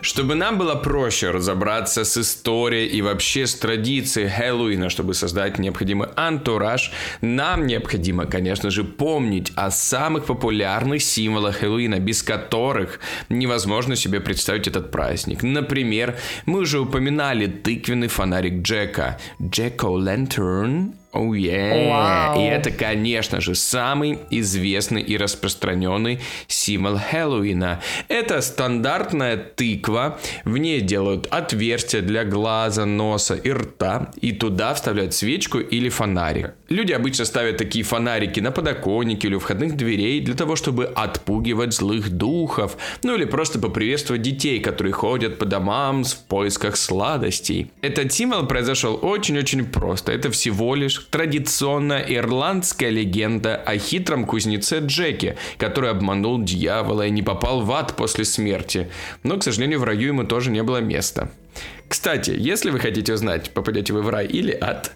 Чтобы 0.00 0.34
нам 0.34 0.58
было 0.58 0.74
проще 0.74 1.30
разобраться 1.30 2.04
с 2.04 2.16
историей 2.16 2.86
и 2.86 3.02
вообще 3.02 3.46
с 3.46 3.54
традицией 3.54 4.28
Хэллоуина, 4.28 4.90
чтобы 4.90 5.14
создать 5.14 5.58
необходимый 5.58 6.08
антураж, 6.16 6.92
нам 7.20 7.66
необходимо, 7.66 8.26
конечно 8.26 8.70
же, 8.70 8.84
помнить 8.84 9.52
о 9.56 9.70
самых 9.70 10.26
популярных 10.26 11.02
символах 11.02 11.56
Хэллоуина, 11.56 11.98
без 11.98 12.22
которых 12.22 13.00
невозможно 13.28 13.96
себе 13.96 14.20
представить 14.20 14.68
этот 14.68 14.90
праздник. 14.90 15.42
Например, 15.42 16.16
мы 16.46 16.60
уже 16.60 16.80
упоминали 16.80 17.46
тыквенный 17.46 18.08
фонарик 18.08 18.62
Джека. 18.62 19.18
Джек-о-лантерн 19.40 20.94
Oh 21.14 21.32
yeah. 21.32 21.88
Wow. 21.88 22.38
И 22.38 22.46
это, 22.46 22.70
конечно 22.70 23.40
же, 23.40 23.54
самый 23.54 24.18
известный 24.30 25.00
и 25.00 25.16
распространенный 25.16 26.20
символ 26.48 26.98
Хэллоуина. 26.98 27.80
Это 28.08 28.42
стандартная 28.42 29.38
тыква. 29.38 30.18
В 30.44 30.58
ней 30.58 30.82
делают 30.82 31.26
отверстия 31.30 32.02
для 32.02 32.24
глаза, 32.24 32.84
носа 32.84 33.36
и 33.36 33.50
рта. 33.50 34.10
И 34.20 34.32
туда 34.32 34.74
вставляют 34.74 35.14
свечку 35.14 35.58
или 35.58 35.88
фонарик. 35.88 36.52
Люди 36.68 36.92
обычно 36.92 37.24
ставят 37.24 37.56
такие 37.56 37.84
фонарики 37.84 38.40
на 38.40 38.52
подоконнике 38.52 39.28
или 39.28 39.34
у 39.34 39.38
входных 39.38 39.76
дверей 39.76 40.20
для 40.20 40.34
того, 40.34 40.56
чтобы 40.56 40.84
отпугивать 40.84 41.72
злых 41.72 42.10
духов. 42.10 42.76
Ну 43.02 43.14
или 43.14 43.24
просто 43.24 43.58
поприветствовать 43.58 44.20
детей, 44.20 44.60
которые 44.60 44.92
ходят 44.92 45.38
по 45.38 45.46
домам 45.46 46.04
в 46.04 46.16
поисках 46.26 46.76
сладостей. 46.76 47.70
Этот 47.80 48.12
символ 48.12 48.46
произошел 48.46 48.98
очень-очень 49.00 49.64
просто. 49.64 50.12
Это 50.12 50.30
всего 50.30 50.74
лишь 50.74 50.97
традиционная 51.10 52.00
ирландская 52.00 52.90
легенда 52.90 53.56
о 53.56 53.78
хитром 53.78 54.24
кузнеце 54.24 54.80
Джеке, 54.80 55.36
который 55.56 55.90
обманул 55.90 56.42
дьявола 56.42 57.06
и 57.06 57.10
не 57.10 57.22
попал 57.22 57.62
в 57.62 57.72
ад 57.72 57.96
после 57.96 58.24
смерти. 58.24 58.88
Но, 59.22 59.38
к 59.38 59.44
сожалению, 59.44 59.80
в 59.80 59.84
раю 59.84 60.08
ему 60.08 60.24
тоже 60.24 60.50
не 60.50 60.62
было 60.62 60.78
места. 60.78 61.30
Кстати, 61.88 62.32
если 62.36 62.70
вы 62.70 62.78
хотите 62.78 63.12
узнать, 63.14 63.50
попадете 63.50 63.92
вы 63.92 64.02
в 64.02 64.08
рай 64.10 64.26
или 64.26 64.56
ад, 64.60 64.92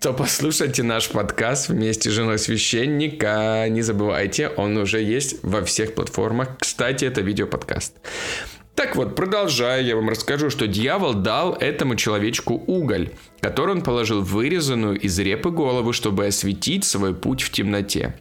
то 0.00 0.12
послушайте 0.12 0.82
наш 0.82 1.08
подкаст 1.08 1.68
вместе 1.68 2.10
с 2.10 2.12
женой 2.12 2.38
священника. 2.38 3.66
Не 3.68 3.82
забывайте, 3.82 4.48
он 4.48 4.76
уже 4.76 5.00
есть 5.00 5.42
во 5.42 5.64
всех 5.64 5.94
платформах. 5.94 6.58
Кстати, 6.58 7.04
это 7.06 7.22
видеоподкаст. 7.22 7.94
Так 8.76 8.94
вот, 8.94 9.16
продолжая, 9.16 9.80
я 9.80 9.96
вам 9.96 10.10
расскажу, 10.10 10.50
что 10.50 10.66
дьявол 10.66 11.14
дал 11.14 11.54
этому 11.54 11.96
человечку 11.96 12.62
уголь, 12.66 13.08
который 13.40 13.70
он 13.70 13.80
положил 13.80 14.20
вырезанную 14.20 15.00
из 15.00 15.18
репы 15.18 15.48
голову, 15.48 15.94
чтобы 15.94 16.26
осветить 16.26 16.84
свой 16.84 17.14
путь 17.14 17.40
в 17.40 17.50
темноте. 17.50 18.20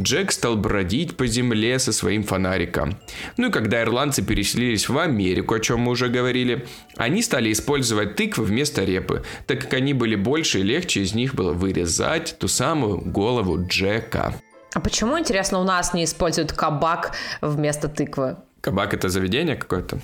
Джек 0.00 0.32
стал 0.32 0.56
бродить 0.56 1.16
по 1.16 1.28
земле 1.28 1.78
со 1.78 1.92
своим 1.92 2.24
фонариком. 2.24 2.98
Ну 3.36 3.48
и 3.48 3.52
когда 3.52 3.80
ирландцы 3.80 4.22
переселились 4.22 4.88
в 4.88 4.98
Америку, 4.98 5.54
о 5.54 5.60
чем 5.60 5.82
мы 5.82 5.92
уже 5.92 6.08
говорили, 6.08 6.66
они 6.96 7.22
стали 7.22 7.52
использовать 7.52 8.16
тыквы 8.16 8.44
вместо 8.44 8.82
репы, 8.82 9.22
так 9.46 9.60
как 9.60 9.74
они 9.74 9.94
были 9.94 10.16
больше 10.16 10.58
и 10.58 10.64
легче 10.64 11.02
из 11.02 11.14
них 11.14 11.36
было 11.36 11.52
вырезать 11.52 12.36
ту 12.40 12.48
самую 12.48 13.00
голову 13.02 13.64
Джека. 13.68 14.34
А 14.74 14.80
почему, 14.80 15.16
интересно, 15.16 15.60
у 15.60 15.64
нас 15.64 15.94
не 15.94 16.02
используют 16.04 16.52
кабак 16.52 17.14
вместо 17.40 17.88
тыквы? 17.88 18.38
Кабак 18.62 18.94
это 18.94 19.08
заведение 19.08 19.56
какое-то? 19.56 19.98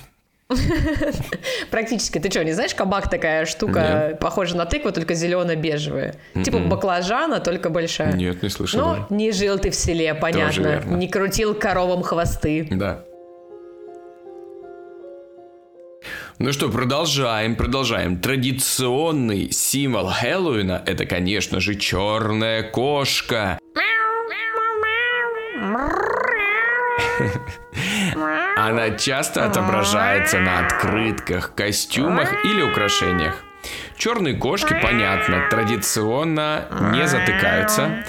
Практически. 1.70 2.18
Ты 2.18 2.28
что, 2.28 2.42
не 2.42 2.52
знаешь, 2.52 2.74
кабак 2.74 3.08
такая 3.08 3.46
штука, 3.46 4.08
Нет. 4.10 4.18
похожа 4.18 4.56
на 4.56 4.66
тыкву, 4.66 4.90
только 4.90 5.14
зелено-бежевая. 5.14 6.16
Mm-mm. 6.34 6.42
Типа 6.42 6.56
м-м. 6.56 6.68
баклажана, 6.68 7.38
только 7.38 7.70
большая. 7.70 8.14
Нет, 8.14 8.42
не 8.42 8.48
слышал. 8.48 8.80
Ну, 8.80 9.16
не 9.16 9.30
жил 9.30 9.60
ты 9.60 9.70
в 9.70 9.76
селе, 9.76 10.12
понятно. 10.12 10.82
Не 10.86 11.06
крутил 11.06 11.54
коровам 11.54 12.02
хвосты. 12.02 12.66
Да. 12.68 13.04
Ну 16.40 16.52
что, 16.52 16.68
продолжаем, 16.68 17.54
продолжаем. 17.54 18.20
Традиционный 18.20 19.52
символ 19.52 20.08
Хэллоуина– 20.08 20.82
это, 20.86 21.06
конечно 21.06 21.60
же, 21.60 21.76
черная 21.76 22.64
кошка. 22.64 23.60
Она 28.68 28.90
часто 28.90 29.46
отображается 29.46 30.40
на 30.40 30.58
открытках, 30.58 31.54
костюмах 31.54 32.44
или 32.44 32.60
украшениях. 32.60 33.42
Черные 33.96 34.34
кошки, 34.34 34.78
понятно, 34.82 35.48
традиционно 35.48 36.66
не 36.92 37.08
затыкаются 37.08 38.04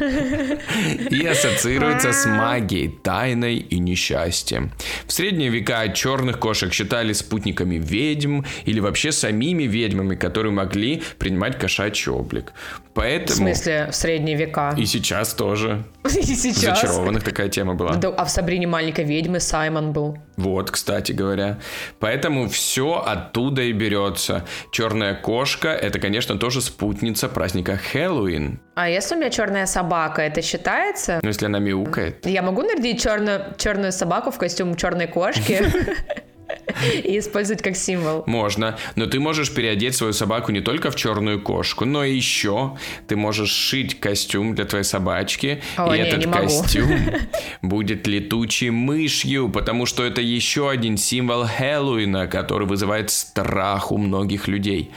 и 0.00 1.26
ассоциируются 1.26 2.12
с 2.12 2.26
магией, 2.26 2.88
тайной 2.88 3.56
и 3.56 3.78
несчастьем. 3.78 4.72
В 5.06 5.12
средние 5.12 5.50
века 5.50 5.88
черных 5.88 6.38
кошек 6.38 6.72
считали 6.72 7.12
спутниками 7.12 7.76
ведьм 7.76 8.42
или 8.64 8.80
вообще 8.80 9.12
самими 9.12 9.64
ведьмами, 9.64 10.14
которые 10.14 10.52
могли 10.52 11.02
принимать 11.18 11.58
кошачий 11.58 12.12
облик. 12.12 12.52
Поэтому... 12.94 13.34
В 13.34 13.36
смысле, 13.36 13.88
в 13.90 13.96
средние 13.96 14.36
века? 14.36 14.74
И 14.78 14.86
сейчас 14.86 15.34
тоже. 15.34 15.84
И 16.04 16.22
сейчас? 16.22 16.80
Зачарованных 16.80 17.24
такая 17.24 17.48
тема 17.48 17.74
была. 17.74 17.98
А 18.16 18.24
в 18.24 18.30
Сабрине 18.30 18.66
маленькой 18.66 19.04
ведьмы 19.04 19.40
Саймон 19.40 19.92
был. 19.92 20.16
Вот, 20.36 20.70
кстати 20.70 21.12
говоря. 21.12 21.58
Поэтому 21.98 22.48
все 22.48 23.02
оттуда 23.04 23.62
и 23.62 23.72
берется. 23.72 24.44
Черная 24.70 25.14
кошка– 25.14 25.68
это, 25.70 25.98
конечно, 25.98 26.36
тоже 26.36 26.60
спутница 26.60 27.28
праздника 27.28 27.76
Хэллоуин. 27.92 28.60
А 28.74 28.88
если 28.88 29.14
у 29.14 29.18
меня 29.18 29.30
черная 29.30 29.66
собака, 29.66 30.22
это 30.22 30.42
считается? 30.42 31.20
Ну, 31.22 31.28
если 31.28 31.46
она 31.46 31.60
мяукает. 31.60 32.26
Я 32.26 32.42
могу 32.42 32.62
нарядить 32.62 33.00
черную, 33.00 33.54
черную 33.56 33.92
собаку 33.92 34.30
в 34.32 34.38
костюм 34.38 34.74
черной 34.74 35.06
кошки? 35.06 35.62
И 37.04 37.18
использовать 37.18 37.62
как 37.62 37.76
символ. 37.76 38.24
Можно, 38.26 38.76
но 38.96 39.06
ты 39.06 39.20
можешь 39.20 39.54
переодеть 39.54 39.94
свою 39.94 40.12
собаку 40.12 40.50
не 40.52 40.60
только 40.60 40.90
в 40.90 40.96
черную 40.96 41.40
кошку, 41.40 41.84
но 41.84 42.04
еще 42.04 42.76
ты 43.06 43.16
можешь 43.16 43.50
шить 43.50 44.00
костюм 44.00 44.54
для 44.54 44.64
твоей 44.64 44.84
собачки, 44.84 45.62
О, 45.76 45.94
и 45.94 45.98
не, 45.98 46.06
этот 46.06 46.26
не 46.26 46.32
костюм 46.32 46.90
будет 47.62 48.06
летучей 48.06 48.70
мышью, 48.70 49.48
потому 49.48 49.86
что 49.86 50.04
это 50.04 50.20
еще 50.20 50.68
один 50.68 50.96
символ 50.96 51.44
Хэллоуина, 51.44 52.26
который 52.26 52.66
вызывает 52.66 53.10
страх 53.10 53.92
у 53.92 53.98
многих 53.98 54.48
людей. 54.48 54.90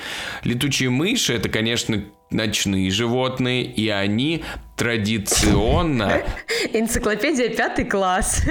Летучие 0.43 0.89
мыши 0.89 1.33
это, 1.33 1.49
конечно, 1.49 2.03
ночные 2.29 2.89
животные, 2.91 3.63
и 3.63 3.89
они 3.89 4.43
традиционно... 4.77 6.21
Энциклопедия 6.71 7.49
пятый 7.49 7.85
класс. 7.85 8.43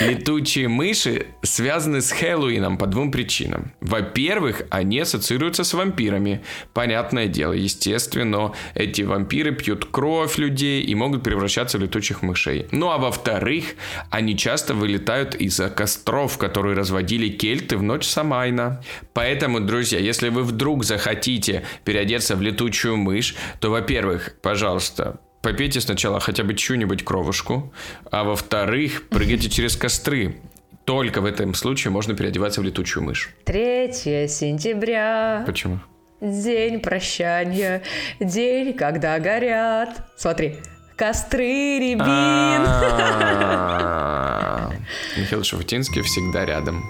Летучие 0.00 0.68
мыши 0.68 1.28
связаны 1.42 2.02
с 2.02 2.12
Хэллоуином 2.12 2.76
по 2.76 2.86
двум 2.86 3.10
причинам. 3.10 3.72
Во-первых, 3.80 4.62
они 4.68 5.00
ассоциируются 5.00 5.64
с 5.64 5.72
вампирами. 5.72 6.42
Понятное 6.74 7.26
дело, 7.26 7.54
естественно, 7.54 8.52
эти 8.74 9.02
вампиры 9.02 9.52
пьют 9.52 9.86
кровь 9.86 10.36
людей 10.36 10.82
и 10.82 10.94
могут 10.94 11.22
превращаться 11.22 11.78
в 11.78 11.80
летучих 11.82 12.22
мышей. 12.22 12.66
Ну 12.72 12.90
а 12.90 12.98
во-вторых, 12.98 13.64
они 14.10 14.36
часто 14.36 14.74
вылетают 14.74 15.34
из-за 15.34 15.70
костров, 15.70 16.36
которые 16.36 16.76
разводили 16.76 17.28
кельты 17.28 17.78
в 17.78 17.82
ночь 17.82 18.06
Самайна. 18.06 18.82
Поэтому, 19.14 19.60
друзья, 19.60 19.98
если 19.98 20.28
вы 20.28 20.42
вдруг 20.42 20.84
захотите 20.84 21.64
переодеться 21.84 22.36
в 22.36 22.42
летучую 22.42 22.98
мышь, 22.98 23.34
то, 23.60 23.70
во-первых, 23.70 24.34
пожалуйста, 24.42 24.65
пожалуйста, 24.66 25.20
попейте 25.42 25.80
сначала 25.80 26.18
хотя 26.18 26.42
бы 26.42 26.54
чью-нибудь 26.54 27.04
кровушку, 27.04 27.72
а 28.10 28.24
во-вторых, 28.24 29.08
прыгайте 29.08 29.48
через 29.48 29.76
костры. 29.76 30.40
Только 30.84 31.20
в 31.20 31.24
этом 31.24 31.54
случае 31.54 31.92
можно 31.92 32.16
переодеваться 32.16 32.60
в 32.60 32.64
летучую 32.64 33.04
мышь. 33.04 33.30
3 33.44 33.92
сентября. 34.28 35.44
Почему? 35.46 35.78
День 36.20 36.80
прощания, 36.80 37.84
день, 38.18 38.72
когда 38.72 39.20
горят. 39.20 39.90
Смотри, 40.16 40.56
костры 40.96 41.78
рябин. 41.78 42.66
А. 42.66 44.72
Михаил 45.16 45.44
Шафутинский 45.44 46.02
всегда 46.02 46.44
рядом. 46.44 46.82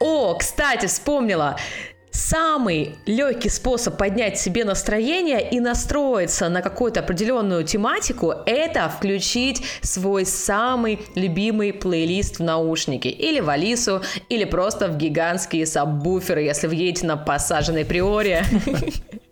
О, 0.00 0.34
кстати, 0.34 0.86
вспомнила. 0.86 1.56
Самый 2.16 2.94
легкий 3.04 3.50
способ 3.50 3.98
поднять 3.98 4.38
себе 4.40 4.64
настроение 4.64 5.50
и 5.50 5.60
настроиться 5.60 6.48
на 6.48 6.62
какую-то 6.62 7.00
определенную 7.00 7.62
тематику– 7.62 8.32
это 8.46 8.88
включить 8.88 9.62
свой 9.82 10.24
самый 10.24 11.00
любимый 11.14 11.74
плейлист 11.74 12.38
в 12.38 12.42
наушники 12.42 13.08
или 13.08 13.40
в 13.40 13.50
Алису, 13.50 14.00
или 14.30 14.44
просто 14.44 14.88
в 14.88 14.96
гигантские 14.96 15.66
сабвуферы, 15.66 16.42
если 16.42 16.68
вы 16.68 16.76
едете 16.76 17.06
на 17.06 17.18
посаженной 17.18 17.84
приоре. 17.84 18.46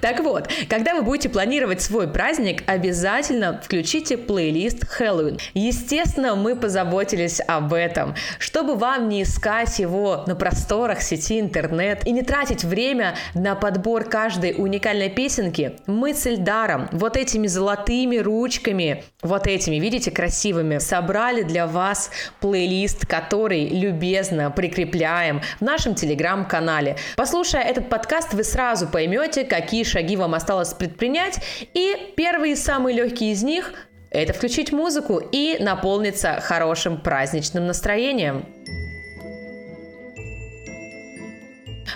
Так 0.00 0.20
вот, 0.20 0.48
когда 0.68 0.94
вы 0.94 1.02
будете 1.02 1.28
планировать 1.28 1.82
свой 1.82 2.08
праздник, 2.08 2.62
обязательно 2.66 3.60
включите 3.62 4.16
плейлист 4.16 4.86
Хэллоуин. 4.86 5.38
Естественно, 5.54 6.34
мы 6.34 6.56
позаботились 6.56 7.40
об 7.46 7.72
этом, 7.72 8.14
чтобы 8.38 8.74
вам 8.76 9.08
не 9.08 9.22
искать 9.22 9.78
его 9.78 10.24
на 10.26 10.36
просторах 10.36 11.02
сети 11.02 11.40
интернет 11.40 12.06
и 12.06 12.12
не 12.12 12.22
тратить 12.22 12.64
время 12.64 13.14
на 13.34 13.54
подбор 13.54 14.04
каждой 14.04 14.54
уникальной 14.56 15.08
песенки. 15.08 15.76
Мы 15.86 16.14
с 16.14 16.26
Эльдаром 16.26 16.88
вот 16.92 17.16
этими 17.16 17.46
золотыми 17.46 18.18
ручками, 18.18 19.04
вот 19.22 19.46
этими, 19.46 19.76
видите, 19.76 20.10
красивыми, 20.10 20.78
собрали 20.78 21.42
для 21.42 21.66
вас 21.66 22.10
плейлист, 22.40 23.06
который 23.06 23.68
любезно 23.68 24.50
прикрепляем 24.50 25.40
в 25.58 25.62
нашем 25.62 25.94
телеграм-канале. 25.94 26.96
Послушая 27.16 27.62
этот 27.62 27.88
подкаст, 27.88 28.34
вы 28.34 28.44
сразу 28.44 28.86
поймете, 28.86 29.31
какие 29.40 29.84
шаги 29.84 30.16
вам 30.16 30.34
осталось 30.34 30.74
предпринять, 30.74 31.38
и 31.74 32.12
первый 32.16 32.52
и 32.52 32.56
самый 32.56 32.94
легкий 32.94 33.32
из 33.32 33.42
них– 33.42 33.74
это 34.12 34.34
включить 34.34 34.72
музыку 34.72 35.22
и 35.32 35.56
наполниться 35.58 36.38
хорошим 36.42 37.00
праздничным 37.00 37.66
настроением. 37.66 38.44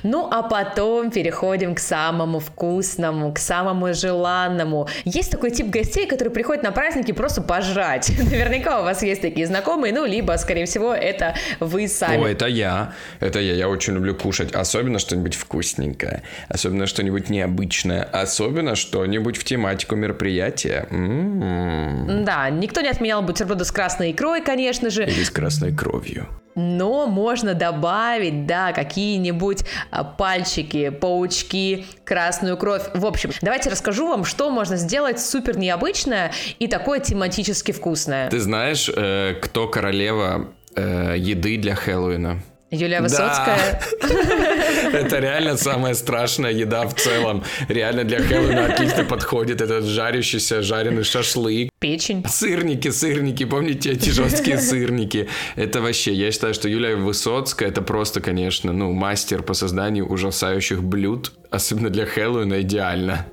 Ну 0.06 0.28
а 0.30 0.44
потом 0.44 1.10
переходим 1.10 1.74
к 1.74 1.80
самому 1.80 2.38
вкусному, 2.38 3.32
к 3.32 3.40
самому 3.40 3.92
желанному. 3.92 4.88
Есть 5.04 5.32
такой 5.32 5.50
тип 5.50 5.66
гостей, 5.66 6.06
которые 6.06 6.32
приходят 6.32 6.62
на 6.62 6.70
праздники 6.70 7.10
просто 7.10 7.42
пожрать. 7.42 8.12
Наверняка 8.18 8.80
у 8.80 8.84
вас 8.84 9.02
есть 9.02 9.20
такие 9.20 9.48
знакомые, 9.48 9.92
ну 9.92 10.04
либо, 10.06 10.36
скорее 10.36 10.66
всего, 10.66 10.94
это 10.94 11.34
вы 11.58 11.88
сами. 11.88 12.22
О, 12.22 12.28
это 12.28 12.46
я. 12.46 12.92
Это 13.18 13.40
я. 13.40 13.54
Я 13.54 13.68
очень 13.68 13.94
люблю 13.94 14.14
кушать. 14.14 14.52
Особенно 14.54 15.00
что-нибудь 15.00 15.34
вкусненькое. 15.34 16.22
Особенно 16.48 16.86
что-нибудь 16.86 17.28
необычное. 17.28 18.04
Особенно 18.04 18.76
что-нибудь 18.76 19.36
в 19.36 19.42
тематику 19.42 19.96
мероприятия. 19.96 20.86
М-м-м. 20.88 22.24
Да, 22.24 22.48
никто 22.50 22.80
не 22.80 22.88
отменял 22.88 23.22
бутерброды 23.22 23.64
с 23.64 23.72
красной 23.72 24.12
икрой, 24.12 24.40
конечно 24.40 24.88
же. 24.88 25.02
Или 25.02 25.24
с 25.24 25.30
красной 25.30 25.74
кровью 25.74 26.28
но 26.56 27.06
можно 27.06 27.54
добавить, 27.54 28.46
да, 28.46 28.72
какие-нибудь 28.72 29.64
пальчики, 30.04 30.90
паучки, 30.90 31.86
красную 32.04 32.56
кровь. 32.56 32.82
В 32.94 33.06
общем, 33.06 33.30
давайте 33.42 33.70
расскажу 33.70 34.08
вам, 34.08 34.24
что 34.24 34.50
можно 34.50 34.76
сделать 34.76 35.20
супер 35.20 35.58
необычное 35.58 36.32
и 36.58 36.66
такое 36.66 37.00
тематически 37.00 37.72
вкусное. 37.72 38.30
Ты 38.30 38.40
знаешь, 38.40 38.90
э, 38.94 39.34
кто 39.40 39.68
королева 39.68 40.48
э, 40.74 41.14
еды 41.18 41.56
для 41.56 41.74
Хэллоуина? 41.74 42.42
Юлия 42.76 43.00
Высоцкая. 43.00 43.80
Это 44.92 45.18
реально 45.18 45.56
самая 45.56 45.94
страшная 45.94 46.52
еда 46.52 46.86
в 46.86 46.94
целом. 46.94 47.42
Реально 47.68 48.04
для 48.04 48.20
Хэллоуина 48.20 48.66
отлично 48.66 49.04
подходит 49.04 49.60
этот 49.60 49.84
жарящийся 49.84 50.62
жареный 50.62 51.04
шашлык. 51.04 51.70
Печень. 51.78 52.24
Сырники, 52.28 52.90
сырники, 52.90 53.44
помните 53.44 53.92
эти 53.92 54.10
жесткие 54.10 54.58
сырники? 54.70 55.28
Это 55.56 55.80
вообще, 55.80 56.12
я 56.12 56.30
считаю, 56.30 56.54
что 56.54 56.68
Юлия 56.68 56.96
Высоцкая 56.96 57.68
это 57.68 57.82
просто, 57.82 58.20
конечно, 58.20 58.72
ну, 58.72 58.92
мастер 58.92 59.42
по 59.42 59.54
созданию 59.54 60.06
ужасающих 60.06 60.82
блюд, 60.82 61.32
особенно 61.50 61.90
для 61.90 62.06
Хэллоуина 62.06 62.62
идеально. 62.62 63.26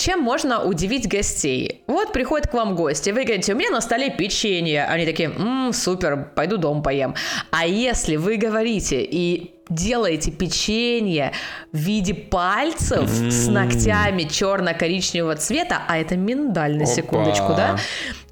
Чем 0.00 0.22
можно 0.22 0.64
удивить 0.64 1.06
гостей? 1.06 1.82
Вот 1.86 2.14
приходят 2.14 2.46
к 2.46 2.54
вам 2.54 2.74
гости, 2.74 3.10
вы 3.10 3.24
говорите, 3.24 3.52
у 3.52 3.56
меня 3.56 3.68
на 3.68 3.82
столе 3.82 4.08
печенье. 4.08 4.86
Они 4.86 5.04
такие, 5.04 5.28
ммм, 5.28 5.74
супер, 5.74 6.30
пойду 6.34 6.56
дом 6.56 6.82
поем. 6.82 7.14
А 7.50 7.66
если 7.66 8.16
вы 8.16 8.38
говорите 8.38 9.02
и 9.02 9.52
делаете 9.68 10.30
печенье 10.30 11.32
в 11.72 11.76
виде 11.76 12.14
пальцев 12.14 13.10
mm. 13.10 13.30
с 13.30 13.48
ногтями 13.48 14.24
черно-коричневого 14.24 15.36
цвета, 15.36 15.82
а 15.86 15.98
это 15.98 16.16
миндаль 16.16 16.76
на 16.76 16.84
Опа. 16.84 16.92
секундочку, 16.92 17.48
да, 17.48 17.76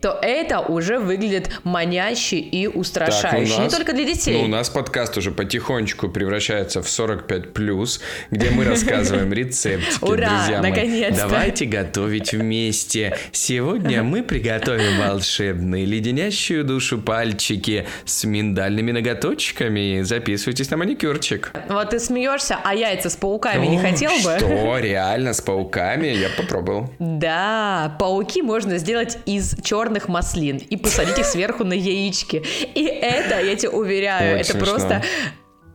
то 0.00 0.18
это 0.22 0.60
уже 0.60 0.98
выглядит 0.98 1.50
маняще 1.64 2.36
и 2.38 2.66
устрашающе. 2.66 3.52
Так, 3.52 3.58
нас, 3.58 3.72
Не 3.72 3.76
только 3.76 3.92
для 3.92 4.04
детей. 4.04 4.38
Ну, 4.38 4.44
у 4.44 4.48
нас 4.48 4.68
подкаст 4.68 5.16
уже 5.16 5.30
потихонечку 5.30 6.08
превращается 6.08 6.82
в 6.82 6.86
45+, 6.86 8.00
где 8.30 8.50
мы 8.50 8.64
рассказываем 8.64 9.32
рецептики, 9.32 9.98
Ура, 10.04 10.28
друзья 10.28 10.62
мои. 10.62 10.70
наконец-то. 10.70 11.28
Давайте 11.28 11.64
готовить 11.64 12.32
вместе. 12.32 13.16
Сегодня 13.32 14.02
мы 14.02 14.22
приготовим 14.22 14.98
волшебные 15.00 15.84
леденящую 15.84 16.64
душу 16.64 16.98
пальчики 17.00 17.86
с 18.04 18.24
миндальными 18.24 18.92
ноготочками. 18.92 20.02
Записывайтесь 20.02 20.70
на 20.70 20.76
маникюрчик. 20.76 21.52
Вот 21.68 21.90
ты 21.90 21.98
смеешься, 21.98 22.58
а 22.62 22.74
яйца 22.74 23.10
с 23.10 23.16
пауками 23.16 23.66
не 23.66 23.78
хотел 23.78 24.12
бы? 24.22 24.36
Что, 24.38 24.78
реально, 24.78 25.32
с 25.32 25.40
пауками? 25.40 26.06
Я 26.08 26.28
попробовал. 26.36 26.90
Да, 26.98 27.96
пауки 27.98 28.42
можно 28.42 28.78
сделать 28.78 29.18
из 29.26 29.56
черных 29.88 30.08
маслин 30.08 30.58
и 30.58 30.76
посадить 30.76 31.18
их 31.18 31.26
сверху 31.26 31.64
на 31.64 31.72
яички. 31.72 32.42
И 32.74 32.84
это, 32.84 33.40
я 33.40 33.56
тебе 33.56 33.70
уверяю, 33.70 34.38
это 34.38 34.56
просто 34.58 35.02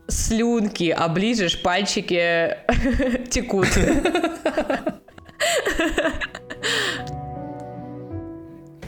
слюнки, 0.08 0.90
оближешь, 0.90 1.62
пальчики 1.62 2.56
текут. 3.30 3.68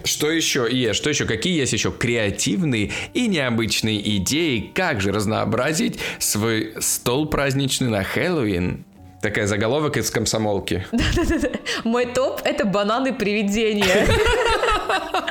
Что 0.04 0.30
еще, 0.30 0.68
Е, 0.72 0.94
что 0.94 1.10
еще, 1.10 1.26
какие 1.26 1.58
есть 1.58 1.74
еще 1.74 1.92
креативные 1.92 2.92
и 3.16 3.28
необычные 3.28 4.18
идеи, 4.18 4.72
как 4.74 5.02
же 5.02 5.12
разнообразить 5.12 6.00
свой 6.20 6.76
стол 6.80 7.28
праздничный 7.28 7.90
на 7.90 8.04
Хэллоуин? 8.04 8.86
Такая 9.26 9.48
заголовок 9.48 9.98
из 9.98 10.12
комсомолки. 10.12 10.86
Да-да-да. 10.92 11.50
Мой 11.84 12.06
топ— 12.06 12.42
это 12.44 12.64
бананы 12.64 13.12
привидения. 13.12 14.06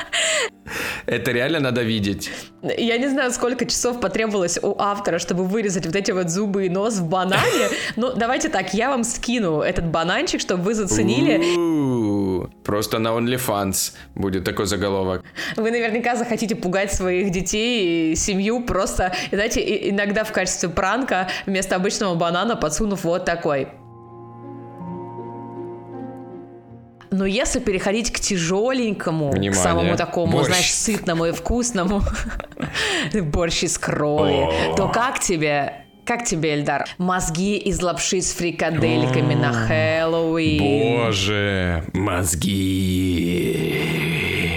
Это 1.05 1.31
реально 1.31 1.59
надо 1.59 1.83
видеть. 1.83 2.31
Я 2.61 2.97
не 2.97 3.07
знаю, 3.07 3.31
сколько 3.31 3.65
часов 3.65 4.01
потребовалось 4.01 4.59
у 4.61 4.75
автора, 4.77 5.19
чтобы 5.19 5.45
вырезать 5.45 5.85
вот 5.85 5.95
эти 5.95 6.11
вот 6.11 6.29
зубы 6.29 6.65
и 6.65 6.69
нос 6.69 6.95
в 6.95 7.07
банане. 7.07 7.69
Ну, 7.95 8.11
давайте 8.13 8.49
так, 8.49 8.73
я 8.73 8.89
вам 8.89 9.05
скину 9.05 9.61
этот 9.61 9.85
бананчик, 9.85 10.41
чтобы 10.41 10.63
вы 10.63 10.73
заценили. 10.73 12.49
Просто 12.63 12.99
на 12.99 13.09
OnlyFans 13.09 13.93
будет 14.15 14.43
такой 14.43 14.65
заголовок. 14.65 15.23
Вы 15.55 15.71
наверняка 15.71 16.15
захотите 16.15 16.55
пугать 16.55 16.91
своих 16.91 17.31
детей 17.31 18.11
и 18.11 18.15
семью 18.15 18.63
просто, 18.63 19.13
знаете, 19.31 19.89
иногда 19.89 20.25
в 20.25 20.33
качестве 20.33 20.67
пранка 20.67 21.29
вместо 21.45 21.75
обычного 21.75 22.15
банана 22.15 22.57
подсунув 22.57 23.03
вот 23.03 23.23
такой. 23.23 23.69
Но 27.11 27.25
если 27.25 27.59
переходить 27.59 28.11
к 28.11 28.19
тяжеленькому, 28.19 29.29
Внимание. 29.29 29.51
к 29.51 29.55
самому 29.55 29.95
такому, 29.97 30.33
Борщ. 30.37 30.47
знаешь, 30.47 30.73
сытному 30.73 31.25
и 31.25 31.31
вкусному, 31.31 32.01
борщ 33.13 33.63
из 33.63 33.77
крови, 33.77 34.75
то 34.75 34.87
как 34.89 35.19
тебе 35.19 35.85
как 36.05 36.23
тебе, 36.23 36.53
Эльдар? 36.53 36.85
Мозги 36.99 37.57
из 37.57 37.81
лапши 37.81 38.21
с 38.21 38.31
фрикадельками 38.33 39.33
на 39.33 39.51
Хэллоуин. 39.51 41.03
Боже, 41.03 41.83
мозги. 41.93 43.71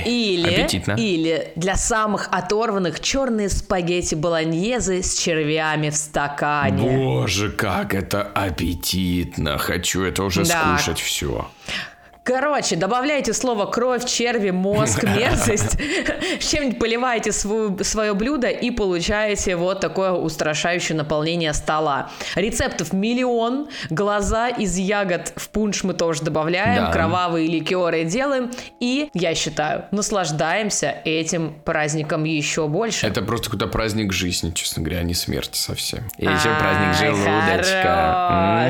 Или, 0.04 0.46
Аппетитно. 0.46 0.92
или 0.92 1.52
для 1.56 1.76
самых 1.76 2.28
оторванных 2.30 3.00
черные 3.00 3.48
спагетти 3.48 4.14
болоньезе 4.14 5.02
с 5.02 5.18
червями 5.18 5.88
в 5.88 5.96
стакане. 5.96 6.82
Боже, 6.82 7.50
как 7.50 7.94
это 7.94 8.22
аппетитно. 8.22 9.56
Хочу 9.56 10.02
это 10.02 10.24
уже 10.24 10.44
да. 10.44 10.76
скушать 10.76 11.00
все. 11.00 11.50
Короче, 12.28 12.76
добавляйте 12.76 13.32
слово 13.32 13.64
кровь, 13.64 14.04
черви, 14.04 14.50
мозг, 14.50 15.02
мерзость, 15.16 15.78
чем-нибудь 16.40 16.78
поливаете 16.78 17.32
свое 17.32 18.12
блюдо 18.12 18.48
и 18.48 18.70
получаете 18.70 19.56
вот 19.56 19.80
такое 19.80 20.12
устрашающее 20.12 20.94
наполнение 20.94 21.54
стола. 21.54 22.10
Рецептов 22.34 22.92
миллион, 22.92 23.70
глаза 23.88 24.48
из 24.48 24.76
ягод 24.76 25.32
в 25.36 25.48
пунш 25.48 25.84
мы 25.84 25.94
тоже 25.94 26.22
добавляем, 26.22 26.84
да. 26.84 26.92
кровавые 26.92 27.48
ликеры 27.48 28.04
делаем 28.04 28.50
и, 28.78 29.08
я 29.14 29.34
считаю, 29.34 29.86
наслаждаемся 29.90 30.96
этим 31.06 31.54
праздником 31.64 32.24
еще 32.24 32.68
больше. 32.68 33.06
Это 33.06 33.22
просто 33.22 33.46
какой-то 33.46 33.68
праздник 33.68 34.12
жизни, 34.12 34.50
честно 34.50 34.82
говоря, 34.82 35.00
а 35.00 35.02
не 35.02 35.14
смерти 35.14 35.56
совсем. 35.56 36.00
И 36.18 36.26
еще 36.26 36.54
праздник 36.58 36.94
желудочка. 36.94 38.68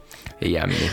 Ямми. 0.40 0.90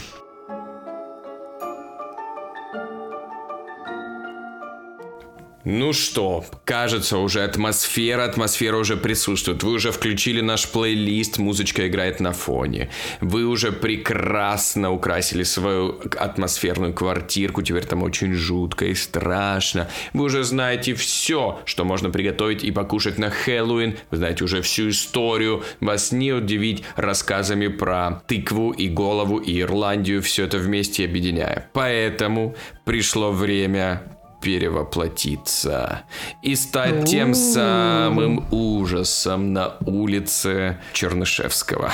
Ну 5.69 5.91
что, 5.91 6.45
кажется, 6.63 7.17
уже 7.17 7.43
атмосфера, 7.43 8.23
атмосфера 8.23 8.77
уже 8.77 8.95
присутствует. 8.95 9.63
Вы 9.63 9.73
уже 9.73 9.91
включили 9.91 10.39
наш 10.39 10.65
плейлист, 10.69 11.39
музычка 11.39 11.89
играет 11.89 12.21
на 12.21 12.31
фоне. 12.31 12.89
Вы 13.19 13.43
уже 13.43 13.73
прекрасно 13.73 14.93
украсили 14.93 15.43
свою 15.43 15.99
атмосферную 16.17 16.93
квартирку, 16.93 17.63
теперь 17.63 17.83
там 17.83 18.03
очень 18.03 18.33
жутко 18.33 18.85
и 18.85 18.95
страшно. 18.95 19.89
Вы 20.13 20.23
уже 20.23 20.45
знаете 20.45 20.93
все, 20.93 21.59
что 21.65 21.83
можно 21.83 22.09
приготовить 22.09 22.63
и 22.63 22.71
покушать 22.71 23.17
на 23.17 23.29
Хэллоуин. 23.29 23.97
Вы 24.09 24.17
знаете 24.17 24.45
уже 24.45 24.61
всю 24.61 24.87
историю. 24.87 25.65
Вас 25.81 26.13
не 26.13 26.31
удивить 26.31 26.85
рассказами 26.95 27.67
про 27.67 28.23
тыкву 28.25 28.71
и 28.71 28.87
голову 28.87 29.37
и 29.37 29.59
Ирландию, 29.59 30.21
все 30.21 30.45
это 30.45 30.59
вместе 30.59 31.03
объединяя. 31.03 31.69
Поэтому 31.73 32.55
пришло 32.85 33.33
время 33.33 34.16
перевоплотиться 34.41 36.03
и 36.41 36.55
стать 36.55 37.05
тем 37.05 37.33
самым 37.33 38.45
ужасом 38.51 39.53
на 39.53 39.77
улице 39.85 40.77
Чернышевского. 40.93 41.91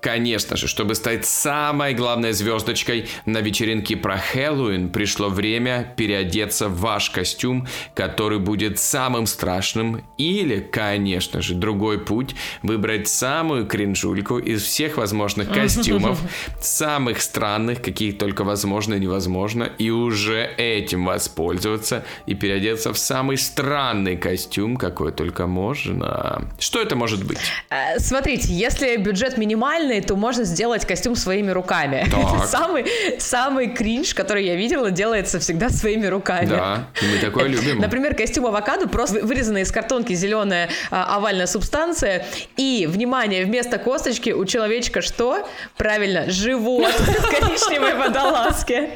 Конечно 0.00 0.56
же, 0.56 0.66
чтобы 0.66 0.94
стать 0.94 1.24
самой 1.24 1.94
главной 1.94 2.32
звездочкой 2.32 3.08
на 3.26 3.38
вечеринке 3.38 3.96
про 3.96 4.18
Хэллоуин, 4.18 4.90
пришло 4.90 5.28
время 5.28 5.94
переодеться 5.96 6.68
в 6.68 6.80
ваш 6.80 7.10
костюм, 7.10 7.66
который 7.94 8.38
будет 8.38 8.78
самым 8.78 9.26
страшным, 9.26 10.02
или, 10.18 10.60
конечно 10.60 11.42
же, 11.42 11.54
другой 11.54 11.98
путь, 11.98 12.34
выбрать 12.62 13.08
самую 13.08 13.66
кринжульку 13.66 14.38
из 14.38 14.62
всех 14.62 14.96
возможных 14.96 15.48
костюмов, 15.52 16.18
самых 16.60 17.20
странных, 17.22 17.82
какие 17.82 18.12
только 18.12 18.44
возможно 18.44 18.94
и 18.94 19.00
невозможно, 19.00 19.64
и 19.78 19.90
уже 19.90 20.44
этим 20.56 21.04
воспользоваться 21.04 21.83
переодеться 21.84 22.02
и 22.26 22.34
переодеться 22.34 22.92
в 22.92 22.98
самый 22.98 23.36
странный 23.36 24.16
костюм, 24.16 24.76
какой 24.76 25.12
только 25.12 25.46
можно. 25.46 26.42
Что 26.58 26.80
это 26.80 26.96
может 26.96 27.24
быть? 27.24 27.38
Э, 27.70 27.98
смотрите, 27.98 28.48
если 28.52 28.96
бюджет 28.96 29.38
минимальный, 29.38 30.00
то 30.00 30.16
можно 30.16 30.44
сделать 30.44 30.86
костюм 30.86 31.16
своими 31.16 31.50
руками. 31.50 32.06
Так. 32.14 32.46
Самый, 32.46 32.86
самый 33.18 33.74
кринж, 33.74 34.14
который 34.14 34.46
я 34.46 34.54
видела, 34.54 34.90
делается 34.90 35.38
всегда 35.40 35.68
своими 35.68 36.06
руками. 36.06 36.46
Да, 36.46 36.88
мы 37.02 37.18
такое 37.18 37.48
любим. 37.48 37.78
Например, 37.78 38.14
костюм 38.14 38.46
авокадо, 38.46 38.88
просто 38.88 39.20
вырезанная 39.20 39.62
из 39.62 39.72
картонки 39.72 40.14
зеленая 40.14 40.68
а, 40.90 41.16
овальная 41.16 41.46
субстанция. 41.46 42.26
И, 42.56 42.86
внимание, 42.88 43.44
вместо 43.44 43.78
косточки 43.78 44.30
у 44.30 44.44
человечка 44.44 45.02
что? 45.02 45.46
Правильно, 45.76 46.30
живот 46.30 46.92
в 46.98 47.30
коричневой 47.30 47.94
водолазке. 47.94 48.90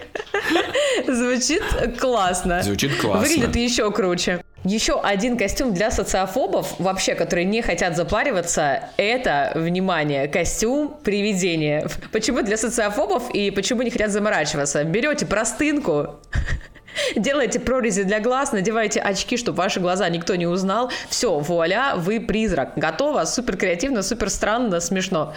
Звучит 1.07 1.63
классно. 2.01 2.63
Звучит 2.79 3.01
классно. 3.01 3.21
Выглядит 3.21 3.57
еще 3.57 3.91
круче. 3.91 4.41
Еще 4.65 5.01
один 5.01 5.37
костюм 5.37 5.73
для 5.73 5.91
социофобов, 5.91 6.79
вообще, 6.79 7.15
которые 7.15 7.45
не 7.45 7.63
хотят 7.63 7.97
запариваться, 7.97 8.91
это, 8.97 9.53
внимание, 9.55 10.29
костюм 10.29 10.97
привидения. 11.03 11.89
Почему 12.13 12.43
для 12.43 12.57
социофобов 12.57 13.31
и 13.33 13.51
почему 13.51 13.83
не 13.83 13.91
хотят 13.91 14.11
заморачиваться? 14.11 14.83
Берете 14.85 15.27
простынку, 15.27 16.21
делаете 17.17 17.61
прорези 17.61 18.03
для 18.03 18.21
глаз, 18.21 18.53
надеваете 18.53 19.01
очки, 19.01 19.37
чтобы 19.37 19.59
ваши 19.59 19.81
глаза 19.81 20.09
никто 20.09 20.35
не 20.35 20.47
узнал. 20.47 20.91
Все, 21.09 21.39
вуаля, 21.39 21.95
вы 21.97 22.21
призрак. 22.21 22.73
Готово, 22.77 23.25
супер 23.25 23.57
креативно, 23.57 24.03
супер 24.03 24.29
странно, 24.29 24.81
смешно. 24.81 25.35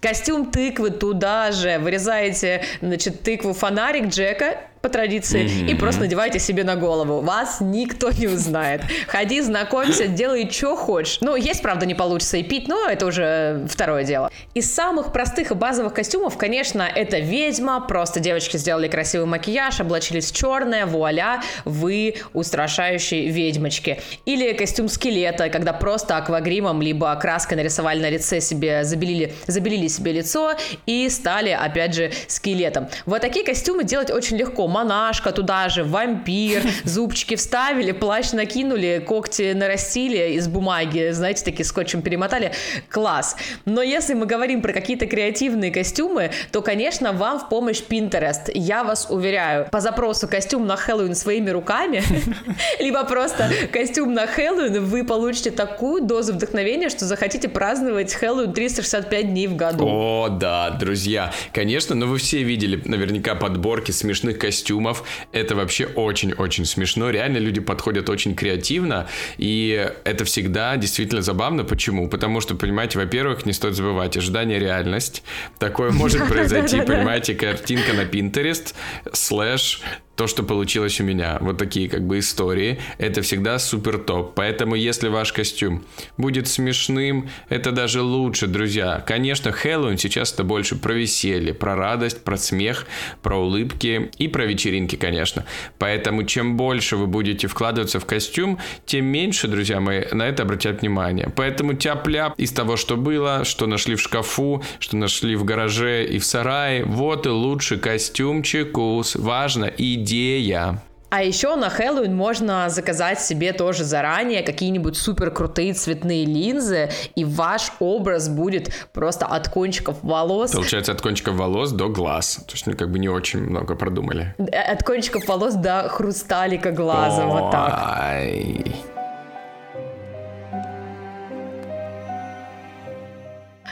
Костюм 0.00 0.50
тыквы 0.50 0.90
туда 0.90 1.52
же. 1.52 1.78
Вырезаете, 1.78 2.64
значит, 2.80 3.22
тыкву 3.22 3.52
фонарик 3.52 4.08
Джека 4.08 4.58
по 4.84 4.90
традиции, 4.90 5.44
mm-hmm. 5.46 5.70
и 5.70 5.74
просто 5.74 6.02
надевайте 6.02 6.38
себе 6.38 6.62
на 6.62 6.76
голову. 6.76 7.22
Вас 7.22 7.56
никто 7.60 8.10
не 8.10 8.26
узнает. 8.26 8.82
Ходи, 9.08 9.40
знакомься, 9.40 10.08
делай, 10.08 10.46
что 10.50 10.76
хочешь. 10.76 11.18
Ну, 11.22 11.36
есть, 11.36 11.62
правда, 11.62 11.86
не 11.86 11.94
получится 11.94 12.36
и 12.36 12.42
пить, 12.42 12.68
но 12.68 12.86
это 12.86 13.06
уже 13.06 13.66
второе 13.70 14.04
дело. 14.04 14.30
Из 14.52 14.70
самых 14.70 15.10
простых 15.10 15.52
и 15.52 15.54
базовых 15.54 15.94
костюмов, 15.94 16.36
конечно, 16.36 16.82
это 16.82 17.18
ведьма. 17.18 17.80
Просто 17.80 18.20
девочки 18.20 18.58
сделали 18.58 18.86
красивый 18.86 19.26
макияж, 19.26 19.80
облачились 19.80 20.30
в 20.30 20.36
черное, 20.36 20.84
вуаля, 20.84 21.40
вы 21.64 22.16
устрашающие 22.34 23.30
ведьмочки. 23.30 24.02
Или 24.26 24.52
костюм 24.52 24.90
скелета, 24.90 25.48
когда 25.48 25.72
просто 25.72 26.18
аквагримом 26.18 26.82
либо 26.82 27.16
краской 27.16 27.56
нарисовали 27.56 28.02
на 28.02 28.10
лице 28.10 28.42
себе, 28.42 28.84
забелили, 28.84 29.32
забелили 29.46 29.88
себе 29.88 30.12
лицо 30.12 30.52
и 30.84 31.08
стали, 31.08 31.56
опять 31.58 31.94
же, 31.94 32.12
скелетом. 32.28 32.88
Вот 33.06 33.22
такие 33.22 33.46
костюмы 33.46 33.84
делать 33.84 34.10
очень 34.10 34.36
легко 34.36 34.68
монашка 34.74 35.30
туда 35.30 35.68
же, 35.68 35.84
вампир, 35.84 36.62
зубчики 36.84 37.36
вставили, 37.36 37.92
плащ 37.92 38.32
накинули, 38.32 39.02
когти 39.06 39.52
нарастили 39.52 40.32
из 40.32 40.48
бумаги, 40.48 41.12
знаете, 41.12 41.44
такие 41.44 41.64
скотчем 41.64 42.02
перемотали. 42.02 42.52
Класс. 42.90 43.36
Но 43.64 43.82
если 43.82 44.14
мы 44.14 44.26
говорим 44.26 44.62
про 44.62 44.72
какие-то 44.72 45.06
креативные 45.06 45.70
костюмы, 45.70 46.32
то, 46.50 46.60
конечно, 46.60 47.12
вам 47.12 47.38
в 47.38 47.48
помощь 47.48 47.82
Pinterest. 47.88 48.50
Я 48.52 48.82
вас 48.82 49.06
уверяю, 49.08 49.68
по 49.70 49.80
запросу 49.80 50.26
костюм 50.26 50.66
на 50.66 50.76
Хэллоуин 50.76 51.14
своими 51.14 51.50
руками, 51.50 52.02
либо 52.80 53.04
просто 53.04 53.50
костюм 53.72 54.12
на 54.12 54.26
Хэллоуин, 54.26 54.84
вы 54.84 55.04
получите 55.04 55.52
такую 55.52 56.02
дозу 56.02 56.32
вдохновения, 56.32 56.88
что 56.88 57.04
захотите 57.04 57.48
праздновать 57.48 58.12
Хэллоуин 58.12 58.52
365 58.52 59.28
дней 59.28 59.46
в 59.46 59.54
году. 59.54 59.86
О, 59.86 60.28
да, 60.28 60.70
друзья. 60.70 61.32
Конечно, 61.52 61.94
но 61.94 62.06
вы 62.06 62.18
все 62.18 62.42
видели 62.42 62.82
наверняка 62.84 63.36
подборки 63.36 63.92
смешных 63.92 64.38
костюмов 64.38 64.63
костюмов. 64.64 65.04
Это 65.32 65.54
вообще 65.54 65.86
очень-очень 65.86 66.64
смешно. 66.64 67.10
Реально 67.10 67.38
люди 67.38 67.60
подходят 67.60 68.08
очень 68.08 68.34
креативно, 68.34 69.06
и 69.38 69.90
это 70.04 70.24
всегда 70.24 70.76
действительно 70.76 71.22
забавно. 71.22 71.64
Почему? 71.64 72.08
Потому 72.08 72.40
что, 72.40 72.54
понимаете, 72.54 72.98
во-первых, 72.98 73.46
не 73.46 73.52
стоит 73.52 73.74
забывать, 73.74 74.16
ожидание 74.16 74.58
реальность. 74.58 75.22
Такое 75.58 75.90
может 75.90 76.26
произойти, 76.28 76.80
понимаете, 76.80 77.34
картинка 77.34 77.92
на 77.92 78.02
Pinterest, 78.02 78.74
слэш 79.12 79.82
то, 80.16 80.26
что 80.26 80.42
получилось 80.42 81.00
у 81.00 81.04
меня. 81.04 81.38
Вот 81.40 81.58
такие 81.58 81.88
как 81.88 82.06
бы 82.06 82.18
истории. 82.18 82.78
Это 82.98 83.22
всегда 83.22 83.58
супер 83.58 83.98
топ. 83.98 84.34
Поэтому, 84.34 84.74
если 84.74 85.08
ваш 85.08 85.32
костюм 85.32 85.84
будет 86.16 86.48
смешным, 86.48 87.28
это 87.48 87.72
даже 87.72 88.02
лучше, 88.02 88.46
друзья. 88.46 89.02
Конечно, 89.06 89.52
Хэллоуин 89.52 89.98
сейчас 89.98 90.32
это 90.32 90.44
больше 90.44 90.76
про 90.76 90.92
веселье, 90.92 91.54
про 91.54 91.74
радость, 91.74 92.22
про 92.22 92.36
смех, 92.36 92.86
про 93.22 93.36
улыбки 93.36 94.10
и 94.18 94.28
про 94.28 94.44
вечеринки, 94.44 94.96
конечно. 94.96 95.44
Поэтому, 95.78 96.24
чем 96.24 96.56
больше 96.56 96.96
вы 96.96 97.06
будете 97.06 97.48
вкладываться 97.48 97.98
в 98.00 98.06
костюм, 98.06 98.58
тем 98.86 99.06
меньше, 99.06 99.48
друзья 99.48 99.80
мои, 99.80 100.04
на 100.12 100.28
это 100.28 100.44
обратят 100.44 100.82
внимание. 100.82 101.32
Поэтому 101.34 101.74
тяп-ляп 101.74 102.34
из 102.38 102.52
того, 102.52 102.76
что 102.76 102.96
было, 102.96 103.44
что 103.44 103.66
нашли 103.66 103.94
в 103.94 104.00
шкафу, 104.00 104.62
что 104.78 104.96
нашли 104.96 105.36
в 105.36 105.44
гараже 105.44 106.04
и 106.04 106.18
в 106.18 106.24
сарае, 106.24 106.84
вот 106.84 107.26
и 107.26 107.30
лучший 107.30 107.78
костюмчик. 107.78 108.76
Важно 109.14 109.64
и 109.64 109.96
идея. 110.04 110.80
А 111.10 111.22
еще 111.22 111.54
на 111.54 111.70
Хэллоуин 111.70 112.14
можно 112.14 112.68
заказать 112.68 113.20
себе 113.20 113.52
тоже 113.52 113.84
заранее 113.84 114.42
какие-нибудь 114.42 114.96
супер 114.96 115.30
крутые 115.30 115.72
цветные 115.72 116.24
линзы, 116.24 116.90
и 117.14 117.24
ваш 117.24 117.70
образ 117.78 118.28
будет 118.28 118.88
просто 118.92 119.24
от 119.24 119.48
кончиков 119.48 119.98
волос. 120.02 120.50
Получается, 120.50 120.90
от 120.90 121.00
кончиков 121.00 121.36
волос 121.36 121.70
до 121.70 121.88
глаз. 121.88 122.40
То 122.48 122.54
есть, 122.54 122.66
ну, 122.66 122.76
как 122.76 122.90
бы 122.90 122.98
не 122.98 123.08
очень 123.08 123.42
много 123.42 123.76
продумали. 123.76 124.34
От 124.38 124.82
кончиков 124.82 125.28
волос 125.28 125.54
до 125.54 125.88
хрусталика 125.88 126.72
глаза, 126.72 127.24
Ой. 127.24 127.40
вот 127.40 127.50
так. 127.52 128.93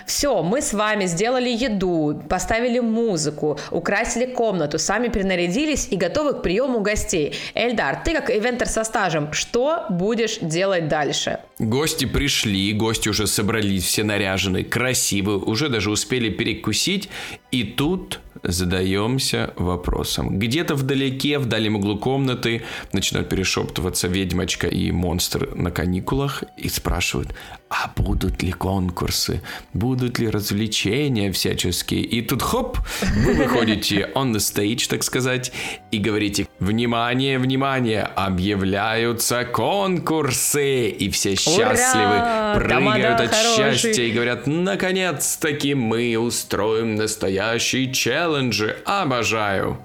Все, 0.06 0.42
мы 0.42 0.60
с 0.60 0.72
вами 0.72 1.06
сделали 1.06 1.48
еду, 1.48 2.22
поставили 2.28 2.78
музыку, 2.78 3.58
украсили 3.70 4.26
комнату, 4.26 4.78
сами 4.78 5.08
перенарядились 5.08 5.88
и 5.90 5.96
готовы 5.96 6.34
к 6.34 6.42
приему 6.42 6.80
гостей. 6.80 7.34
Эльдар, 7.54 8.02
ты 8.04 8.12
как 8.12 8.30
ивентер 8.30 8.68
со 8.68 8.84
стажем, 8.84 9.32
что 9.32 9.86
будешь 9.90 10.38
делать 10.40 10.88
дальше? 10.88 11.38
Гости 11.58 12.04
пришли, 12.04 12.72
гости 12.72 13.08
уже 13.08 13.26
собрались, 13.26 13.84
все 13.84 14.04
наряжены, 14.04 14.64
красивые, 14.64 15.38
уже 15.38 15.68
даже 15.68 15.90
успели 15.90 16.28
перекусить, 16.30 17.08
и 17.50 17.64
тут 17.64 18.20
задаемся 18.42 19.52
вопросом. 19.56 20.38
Где-то 20.38 20.74
вдалеке, 20.74 21.38
в 21.38 21.46
дальнем 21.46 21.76
углу 21.76 21.98
комнаты 21.98 22.62
начинают 22.92 23.28
перешептываться 23.28 24.08
ведьмочка 24.08 24.66
и 24.66 24.90
монстр 24.90 25.54
на 25.54 25.70
каникулах 25.70 26.42
и 26.56 26.68
спрашивают, 26.68 27.28
а 27.72 27.90
будут 27.96 28.42
ли 28.42 28.52
конкурсы, 28.52 29.40
будут 29.72 30.18
ли 30.18 30.28
развлечения 30.28 31.32
всяческие. 31.32 32.02
И 32.02 32.20
тут 32.20 32.42
хоп, 32.42 32.78
вы 33.16 33.32
выходите 33.32 34.10
on 34.14 34.32
the 34.32 34.38
stage, 34.38 34.88
так 34.88 35.02
сказать, 35.02 35.52
и 35.90 35.98
говорите, 35.98 36.46
внимание, 36.58 37.38
внимание, 37.38 38.02
объявляются 38.02 39.44
конкурсы. 39.44 40.88
И 40.90 41.08
все 41.10 41.34
счастливы, 41.34 42.16
Ура! 42.16 42.54
прыгают 42.56 43.20
от 43.20 43.34
хороший. 43.34 43.74
счастья 43.74 44.02
и 44.02 44.12
говорят, 44.12 44.46
наконец-таки 44.46 45.74
мы 45.74 46.16
устроим 46.18 46.96
настоящий 46.96 47.90
челленджи. 47.90 48.76
Обожаю. 48.84 49.78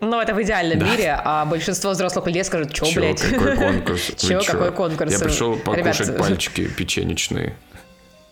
Ну, 0.00 0.20
это 0.20 0.34
в 0.34 0.42
идеальном 0.42 0.78
да. 0.78 0.86
мире, 0.86 1.20
а 1.22 1.44
большинство 1.44 1.90
взрослых 1.90 2.26
людей 2.26 2.44
скажут, 2.44 2.74
что, 2.74 2.86
блядь? 2.94 3.20
какой 3.20 3.56
конкурс? 3.58 4.12
Чё, 4.16 4.40
какой 4.42 4.72
конкурс? 4.72 5.12
Я 5.12 5.18
пришел 5.18 5.56
покушать 5.56 6.00
Ребят, 6.00 6.18
пальчики 6.18 6.66
печенечные 6.68 7.54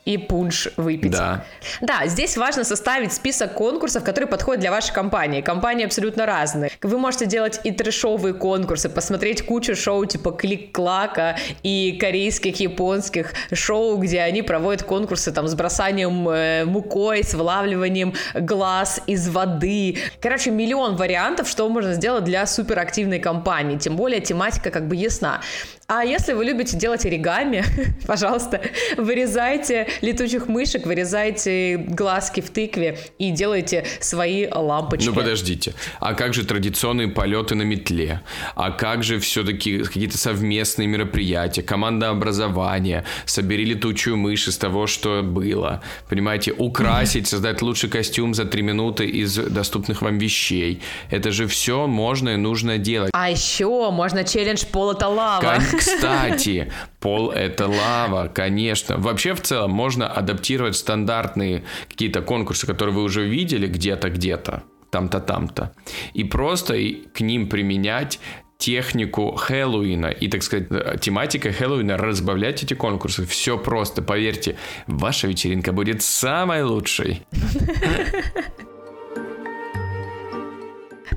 и 0.08 0.16
пунш 0.16 0.68
выпить. 0.78 1.12
Да. 1.12 1.44
Да, 1.82 2.06
здесь 2.06 2.38
важно 2.38 2.64
составить 2.64 3.12
список 3.12 3.52
конкурсов, 3.52 4.04
которые 4.04 4.26
подходят 4.26 4.60
для 4.60 4.70
вашей 4.70 4.94
компании. 4.94 5.42
Компании 5.42 5.84
абсолютно 5.84 6.24
разные. 6.24 6.70
Вы 6.80 6.98
можете 6.98 7.26
делать 7.26 7.60
и 7.62 7.72
трешовые 7.72 8.32
конкурсы, 8.32 8.88
посмотреть 8.88 9.44
кучу 9.44 9.76
шоу 9.76 10.06
типа 10.06 10.30
Клик-Клака 10.30 11.36
и 11.62 11.98
корейских, 12.00 12.58
японских 12.58 13.34
шоу, 13.52 13.98
где 13.98 14.22
они 14.22 14.40
проводят 14.40 14.82
конкурсы 14.82 15.30
там 15.30 15.46
с 15.46 15.54
бросанием 15.54 16.26
э, 16.26 16.64
мукой, 16.64 17.22
с 17.22 17.34
вылавливанием 17.34 18.14
глаз 18.34 19.02
из 19.06 19.28
воды. 19.28 19.98
Короче, 20.22 20.50
миллион 20.50 20.96
вариантов, 20.96 21.50
что 21.50 21.68
можно 21.68 21.92
сделать 21.92 22.24
для 22.24 22.46
суперактивной 22.46 23.18
компании. 23.18 23.76
Тем 23.76 23.96
более 23.96 24.22
тематика 24.22 24.70
как 24.70 24.88
бы 24.88 24.96
ясна. 24.96 25.42
А 25.90 26.04
если 26.04 26.34
вы 26.34 26.44
любите 26.44 26.76
делать 26.76 27.06
оригами, 27.06 27.64
пожалуйста, 28.06 28.60
вырезайте 28.98 29.88
летучих 30.02 30.46
мышек, 30.46 30.84
вырезайте 30.84 31.78
глазки 31.78 32.42
в 32.42 32.50
тыкве 32.50 32.98
и 33.16 33.30
делайте 33.30 33.86
свои 33.98 34.46
лампочки. 34.52 35.06
Ну 35.06 35.14
подождите, 35.14 35.72
а 35.98 36.12
как 36.12 36.34
же 36.34 36.44
традиционные 36.44 37.08
полеты 37.08 37.54
на 37.54 37.62
метле? 37.62 38.20
А 38.54 38.70
как 38.70 39.02
же 39.02 39.18
все-таки 39.18 39.78
какие-то 39.82 40.18
совместные 40.18 40.86
мероприятия, 40.86 41.62
команда 41.62 42.10
образования, 42.10 43.06
собери 43.24 43.64
летучую 43.64 44.18
мышь 44.18 44.46
из 44.46 44.58
того, 44.58 44.86
что 44.86 45.22
было, 45.22 45.82
понимаете, 46.10 46.52
украсить, 46.52 47.28
создать 47.28 47.62
лучший 47.62 47.88
костюм 47.88 48.34
за 48.34 48.44
три 48.44 48.60
минуты 48.60 49.06
из 49.06 49.34
доступных 49.36 50.02
вам 50.02 50.18
вещей. 50.18 50.82
Это 51.08 51.30
же 51.30 51.46
все 51.46 51.86
можно 51.86 52.28
и 52.28 52.36
нужно 52.36 52.76
делать. 52.76 53.10
А 53.14 53.30
еще 53.30 53.90
можно 53.90 54.22
челлендж 54.22 54.66
пол 54.66 54.92
это 54.92 55.08
лава. 55.08 55.58
Кстати, 55.78 56.72
пол 57.00 57.30
это 57.30 57.68
лава, 57.68 58.28
конечно. 58.28 58.96
Вообще, 58.98 59.34
в 59.34 59.40
целом, 59.40 59.70
можно 59.70 60.06
адаптировать 60.06 60.76
стандартные 60.76 61.64
какие-то 61.88 62.22
конкурсы, 62.22 62.66
которые 62.66 62.94
вы 62.94 63.02
уже 63.02 63.26
видели 63.26 63.66
где-то, 63.66 64.10
где-то, 64.10 64.62
там-то, 64.90 65.20
там-то, 65.20 65.72
и 66.14 66.24
просто 66.24 66.74
к 67.14 67.20
ним 67.20 67.48
применять 67.48 68.20
технику 68.58 69.36
Хэллоуина 69.36 70.06
и, 70.06 70.28
так 70.28 70.42
сказать, 70.42 71.00
тематика 71.00 71.52
Хэллоуина 71.52 71.96
разбавлять 71.96 72.62
эти 72.64 72.74
конкурсы. 72.74 73.24
Все 73.24 73.56
просто, 73.56 74.02
поверьте, 74.02 74.56
ваша 74.88 75.28
вечеринка 75.28 75.72
будет 75.72 76.02
самой 76.02 76.64
лучшей. 76.64 77.22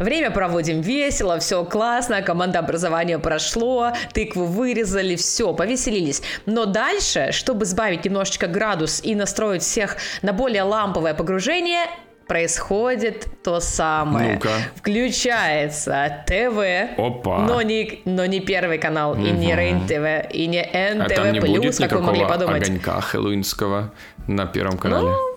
Время 0.01 0.31
проводим 0.31 0.81
весело, 0.81 1.37
все 1.37 1.63
классно, 1.63 2.23
команда 2.23 2.59
образования 2.59 3.19
прошло, 3.19 3.91
тыкву 4.13 4.45
вырезали, 4.45 5.15
все, 5.15 5.53
повеселились. 5.53 6.23
Но 6.47 6.65
дальше, 6.65 7.29
чтобы 7.31 7.65
сбавить 7.65 8.03
немножечко 8.03 8.47
градус 8.47 8.99
и 9.03 9.13
настроить 9.13 9.61
всех 9.61 9.97
на 10.23 10.33
более 10.33 10.63
ламповое 10.63 11.13
погружение, 11.13 11.85
происходит 12.27 13.27
то 13.43 13.59
самое. 13.59 14.33
Ну-ка. 14.33 14.49
Включается 14.75 16.23
ТВ, 16.25 16.97
Опа. 16.97 17.39
Но, 17.39 17.61
не, 17.61 18.01
но 18.05 18.25
не 18.25 18.39
первый 18.39 18.79
канал, 18.79 19.11
угу. 19.11 19.21
и 19.21 19.31
не 19.31 19.55
Рейн 19.55 19.85
ТВ, 19.85 20.33
и 20.33 20.47
не 20.47 20.63
НТВ+, 20.63 21.11
а 21.11 21.15
там 21.15 21.31
не 21.31 21.39
будет 21.41 21.77
как 21.77 21.91
вы 21.91 22.01
могли 22.01 22.25
подумать. 22.25 22.63
огонька 22.63 23.01
хэллоуинского 23.01 23.91
на 24.27 24.45
первом 24.47 24.77
канале? 24.77 25.09
Ну, 25.09 25.30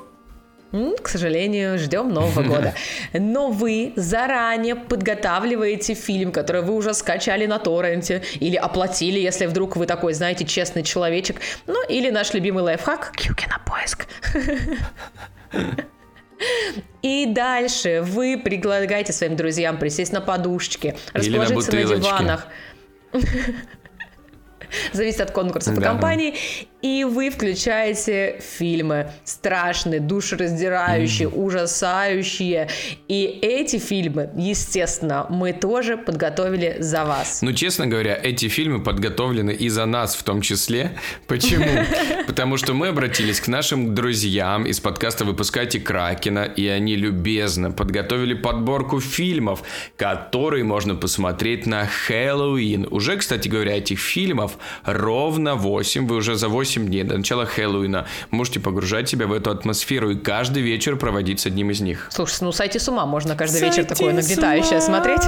к 1.02 1.08
сожалению, 1.08 1.78
ждем 1.78 2.12
Нового 2.12 2.42
года. 2.48 2.74
Но 3.12 3.50
вы 3.50 3.92
заранее 3.96 4.74
подготавливаете 4.74 5.94
фильм, 5.94 6.32
который 6.32 6.62
вы 6.62 6.74
уже 6.74 6.94
скачали 6.94 7.46
на 7.46 7.58
торренте 7.58 8.22
или 8.40 8.56
оплатили, 8.56 9.18
если 9.18 9.46
вдруг 9.46 9.76
вы 9.76 9.86
такой, 9.86 10.14
знаете, 10.14 10.44
честный 10.44 10.82
человечек. 10.82 11.40
Ну, 11.66 11.86
или 11.88 12.10
наш 12.10 12.34
любимый 12.34 12.62
лайфхак– 12.62 13.12
кьюки 13.16 13.46
на 13.48 13.58
поиск. 13.58 14.06
И 17.02 17.26
дальше 17.26 18.02
вы 18.02 18.40
предлагаете 18.42 19.12
своим 19.12 19.36
друзьям 19.36 19.78
присесть 19.78 20.12
на 20.12 20.20
подушечке, 20.20 20.96
расположиться 21.12 21.72
на, 21.72 21.80
на 21.80 21.96
диванах. 21.96 22.46
Зависит 24.92 25.20
от 25.20 25.30
конкурса 25.30 25.72
по 25.72 25.80
да, 25.80 25.88
компании 25.88 26.34
и 26.84 27.02
вы 27.04 27.30
включаете 27.30 28.42
фильмы 28.58 29.10
страшные, 29.24 30.00
душераздирающие, 30.00 31.30
mm. 31.30 31.34
ужасающие. 31.34 32.68
И 33.08 33.38
эти 33.40 33.78
фильмы, 33.78 34.28
естественно, 34.36 35.24
мы 35.30 35.54
тоже 35.54 35.96
подготовили 35.96 36.76
за 36.80 37.06
вас. 37.06 37.40
Ну, 37.40 37.54
честно 37.54 37.86
говоря, 37.86 38.20
эти 38.22 38.48
фильмы 38.48 38.84
подготовлены 38.84 39.52
и 39.52 39.70
за 39.70 39.86
нас 39.86 40.14
в 40.14 40.24
том 40.24 40.42
числе. 40.42 40.98
Почему? 41.26 41.64
Потому 42.26 42.58
что 42.58 42.74
мы 42.74 42.88
обратились 42.88 43.40
к 43.40 43.48
нашим 43.48 43.94
друзьям 43.94 44.66
из 44.66 44.78
подкаста 44.78 45.24
«Выпускайте 45.24 45.80
Кракена», 45.80 46.44
и 46.44 46.66
они 46.66 46.96
любезно 46.96 47.70
подготовили 47.70 48.34
подборку 48.34 49.00
фильмов, 49.00 49.62
которые 49.96 50.64
можно 50.64 50.96
посмотреть 50.96 51.64
на 51.64 51.86
Хэллоуин. 51.86 52.88
Уже, 52.90 53.16
кстати 53.16 53.48
говоря, 53.48 53.78
этих 53.78 54.00
фильмов 54.00 54.53
ровно 54.84 55.54
8. 55.54 56.06
Вы 56.06 56.16
уже 56.16 56.34
за 56.34 56.48
8 56.48 56.64
8 56.64 56.86
дней 56.86 57.04
до 57.04 57.18
начала 57.18 57.46
Хэллоуина. 57.46 58.06
Можете 58.30 58.60
погружать 58.60 59.08
себя 59.08 59.26
в 59.26 59.32
эту 59.32 59.50
атмосферу 59.50 60.10
и 60.10 60.16
каждый 60.16 60.62
вечер 60.62 60.96
проводить 60.96 61.40
с 61.40 61.46
одним 61.46 61.70
из 61.70 61.80
них. 61.80 62.08
Слушай, 62.10 62.38
ну 62.40 62.52
сойти 62.52 62.78
с 62.78 62.88
ума 62.88 63.06
можно 63.06 63.36
каждый 63.36 63.60
сойти 63.60 63.80
вечер 63.80 63.88
такое 63.88 64.12
нагнетающее 64.12 64.80
смотреть. 64.80 65.22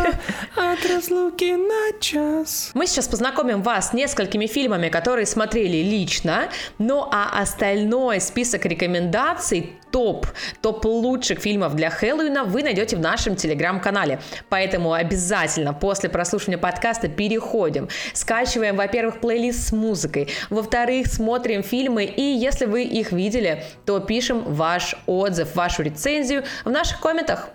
От 0.56 0.85
разлуки 0.96 1.56
на 1.56 2.00
час. 2.00 2.70
Мы 2.74 2.86
сейчас 2.86 3.06
познакомим 3.06 3.62
вас 3.62 3.90
с 3.90 3.92
несколькими 3.92 4.46
фильмами, 4.46 4.88
которые 4.88 5.26
смотрели 5.26 5.82
лично, 5.82 6.48
ну 6.78 7.06
а 7.12 7.38
остальной 7.38 8.20
список 8.20 8.64
рекомендаций 8.64 9.74
топ, 9.90 10.26
топ 10.62 10.84
лучших 10.86 11.40
фильмов 11.40 11.74
для 11.74 11.90
Хэллоуина 11.90 12.44
вы 12.44 12.62
найдете 12.62 12.96
в 12.96 13.00
нашем 13.00 13.36
телеграм-канале. 13.36 14.20
Поэтому 14.48 14.94
обязательно 14.94 15.74
после 15.74 16.08
прослушивания 16.08 16.58
подкаста 16.58 17.08
переходим, 17.08 17.88
скачиваем, 18.14 18.76
во-первых, 18.76 19.20
плейлист 19.20 19.68
с 19.68 19.72
музыкой, 19.72 20.28
во-вторых, 20.48 21.08
смотрим 21.08 21.62
фильмы, 21.62 22.04
и 22.04 22.22
если 22.22 22.64
вы 22.64 22.84
их 22.84 23.12
видели, 23.12 23.64
то 23.84 24.00
пишем 24.00 24.42
ваш 24.54 24.96
отзыв, 25.06 25.54
вашу 25.54 25.82
рецензию 25.82 26.44
в 26.64 26.70
наших 26.70 27.00
комментах. 27.00 27.50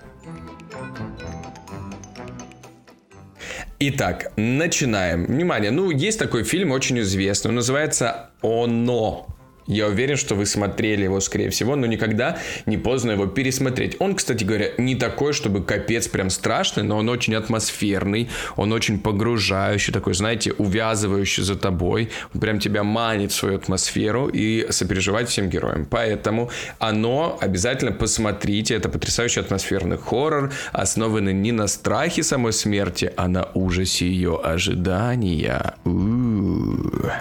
Итак, 3.83 4.31
начинаем. 4.35 5.25
Внимание, 5.25 5.71
ну, 5.71 5.89
есть 5.89 6.19
такой 6.19 6.43
фильм 6.43 6.69
очень 6.69 6.99
известный, 6.99 7.49
он 7.49 7.55
называется 7.55 8.29
«Оно». 8.43 9.25
Я 9.67 9.87
уверен, 9.87 10.17
что 10.17 10.35
вы 10.35 10.45
смотрели 10.45 11.03
его, 11.03 11.19
скорее 11.19 11.49
всего, 11.49 11.75
но 11.75 11.85
никогда 11.85 12.37
не 12.65 12.77
поздно 12.77 13.11
его 13.11 13.27
пересмотреть. 13.27 13.95
Он, 13.99 14.15
кстати 14.15 14.43
говоря, 14.43 14.71
не 14.77 14.95
такой, 14.95 15.33
чтобы 15.33 15.63
капец 15.63 16.07
прям 16.07 16.29
страшный, 16.29 16.83
но 16.83 16.97
он 16.97 17.09
очень 17.09 17.35
атмосферный, 17.35 18.29
он 18.55 18.73
очень 18.73 18.99
погружающий, 18.99 19.93
такой, 19.93 20.13
знаете, 20.13 20.51
увязывающий 20.53 21.43
за 21.43 21.55
тобой. 21.55 22.09
Он 22.33 22.41
прям 22.41 22.59
тебя 22.59 22.83
манит 22.83 23.31
в 23.31 23.35
свою 23.35 23.57
атмосферу 23.57 24.27
и 24.27 24.67
сопереживать 24.71 25.29
всем 25.29 25.49
героям. 25.49 25.85
Поэтому 25.89 26.49
оно 26.79 27.37
обязательно 27.39 27.91
посмотрите. 27.91 28.75
Это 28.75 28.89
потрясающий 28.89 29.39
атмосферный 29.39 29.97
хоррор, 29.97 30.51
основанный 30.71 31.33
не 31.33 31.51
на 31.51 31.67
страхе 31.67 32.23
самой 32.23 32.53
смерти, 32.53 33.13
а 33.15 33.27
на 33.27 33.49
ужасе 33.53 34.07
ее 34.07 34.39
ожидания. 34.43 35.75
У-у-у. 35.85 37.11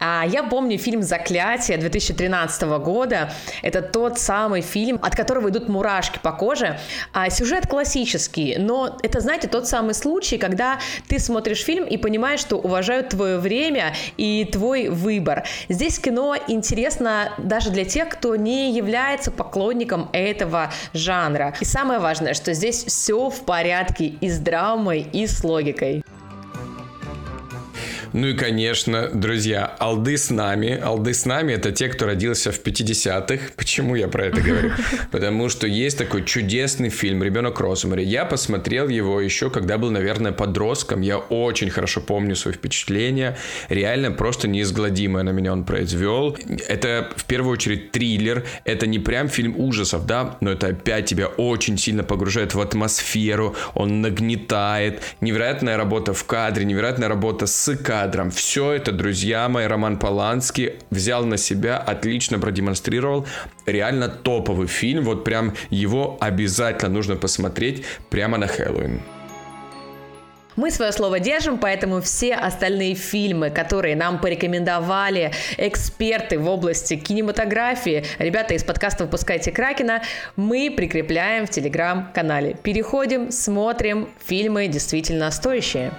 А 0.00 0.24
я 0.26 0.42
помню 0.42 0.78
фильм 0.78 1.02
«Заклятие» 1.02 1.76
2013 1.76 2.62
года. 2.78 3.30
Это 3.62 3.82
тот 3.82 4.18
самый 4.18 4.62
фильм, 4.62 4.98
от 5.02 5.14
которого 5.14 5.50
идут 5.50 5.68
мурашки 5.68 6.18
по 6.22 6.32
коже. 6.32 6.78
А 7.12 7.28
сюжет 7.28 7.66
классический, 7.66 8.56
но 8.58 8.96
это, 9.02 9.20
знаете, 9.20 9.46
тот 9.46 9.68
самый 9.68 9.92
случай, 9.92 10.38
когда 10.38 10.78
ты 11.06 11.18
смотришь 11.18 11.62
фильм 11.62 11.84
и 11.84 11.98
понимаешь, 11.98 12.40
что 12.40 12.56
уважают 12.56 13.10
твое 13.10 13.38
время 13.38 13.92
и 14.16 14.48
твой 14.50 14.88
выбор. 14.88 15.44
Здесь 15.68 15.98
кино 15.98 16.34
интересно 16.48 17.32
даже 17.36 17.70
для 17.70 17.84
тех, 17.84 18.08
кто 18.08 18.36
не 18.36 18.72
является 18.72 19.30
поклонником 19.30 20.08
этого 20.14 20.72
жанра. 20.94 21.54
И 21.60 21.64
самое 21.66 22.00
важное, 22.00 22.32
что 22.32 22.54
здесь 22.54 22.84
все 22.84 23.28
в 23.28 23.40
порядке 23.40 24.06
и 24.06 24.30
с 24.30 24.38
драмой, 24.38 25.06
и 25.12 25.26
с 25.26 25.44
логикой. 25.44 26.02
Ну 28.12 28.26
и, 28.26 28.34
конечно, 28.34 29.08
друзья, 29.12 29.64
алды 29.78 30.16
с 30.16 30.30
нами. 30.30 30.78
Алды 30.80 31.14
с 31.14 31.26
нами— 31.26 31.52
это 31.54 31.70
те, 31.70 31.88
кто 31.88 32.06
родился 32.06 32.50
в 32.50 32.60
50-х. 32.60 33.52
Почему 33.56 33.94
я 33.94 34.08
про 34.08 34.26
это 34.26 34.40
говорю? 34.40 34.72
Потому 35.12 35.48
что 35.48 35.68
есть 35.68 35.96
такой 35.96 36.24
чудесный 36.24 36.88
фильм 36.88 37.22
«Ребенок 37.22 37.60
Розмари». 37.60 38.02
Я 38.02 38.24
посмотрел 38.24 38.88
его 38.88 39.20
еще, 39.20 39.48
когда 39.48 39.78
был, 39.78 39.90
наверное, 39.92 40.32
подростком. 40.32 41.02
Я 41.02 41.18
очень 41.18 41.70
хорошо 41.70 42.00
помню 42.00 42.34
свои 42.34 42.52
впечатления. 42.52 43.36
Реально 43.68 44.10
просто 44.10 44.48
неизгладимое 44.48 45.22
на 45.22 45.30
меня 45.30 45.52
он 45.52 45.64
произвел. 45.64 46.36
Это, 46.66 47.10
в 47.14 47.24
первую 47.26 47.52
очередь, 47.52 47.92
триллер. 47.92 48.44
Это 48.64 48.88
не 48.88 48.98
прям 48.98 49.28
фильм 49.28 49.54
ужасов, 49.56 50.06
да, 50.06 50.36
но 50.40 50.50
это 50.50 50.68
опять 50.68 51.06
тебя 51.06 51.28
очень 51.28 51.78
сильно 51.78 52.02
погружает 52.02 52.54
в 52.54 52.60
атмосферу. 52.60 53.54
Он 53.74 54.00
нагнетает. 54.00 55.00
Невероятная 55.20 55.76
работа 55.76 56.12
в 56.12 56.24
кадре, 56.24 56.64
невероятная 56.64 57.08
работа 57.08 57.46
с 57.46 57.76
кадром. 57.76 57.99
Все 58.30 58.72
это, 58.72 58.92
друзья 58.92 59.48
мои, 59.48 59.66
Роман 59.66 59.98
Поланский 59.98 60.74
взял 60.90 61.24
на 61.24 61.36
себя, 61.36 61.76
отлично 61.76 62.38
продемонстрировал. 62.38 63.26
Реально 63.66 64.08
топовый 64.08 64.68
фильм. 64.68 65.04
Вот 65.04 65.24
прям 65.24 65.54
его 65.68 66.16
обязательно 66.20 66.90
нужно 66.90 67.16
посмотреть 67.16 67.84
прямо 68.08 68.38
на 68.38 68.46
Хэллоуин. 68.46 69.02
Мы 70.56 70.70
свое 70.70 70.92
слово 70.92 71.20
держим, 71.20 71.58
поэтому 71.58 72.00
все 72.00 72.34
остальные 72.34 72.94
фильмы, 72.94 73.50
которые 73.50 73.96
нам 73.96 74.18
порекомендовали 74.18 75.32
эксперты 75.56 76.38
в 76.38 76.48
области 76.48 76.96
кинематографии, 76.96 78.04
ребята 78.18 78.54
из 78.54 78.64
подкаста 78.64 79.04
«Выпускайте 79.04 79.52
Кракена», 79.52 80.02
мы 80.36 80.72
прикрепляем 80.76 81.46
в 81.46 81.50
телеграм-канале. 81.50 82.56
Переходим, 82.62 83.30
смотрим 83.30 84.08
фильмы 84.26 84.66
действительно 84.68 85.30
стоящие. 85.30 85.92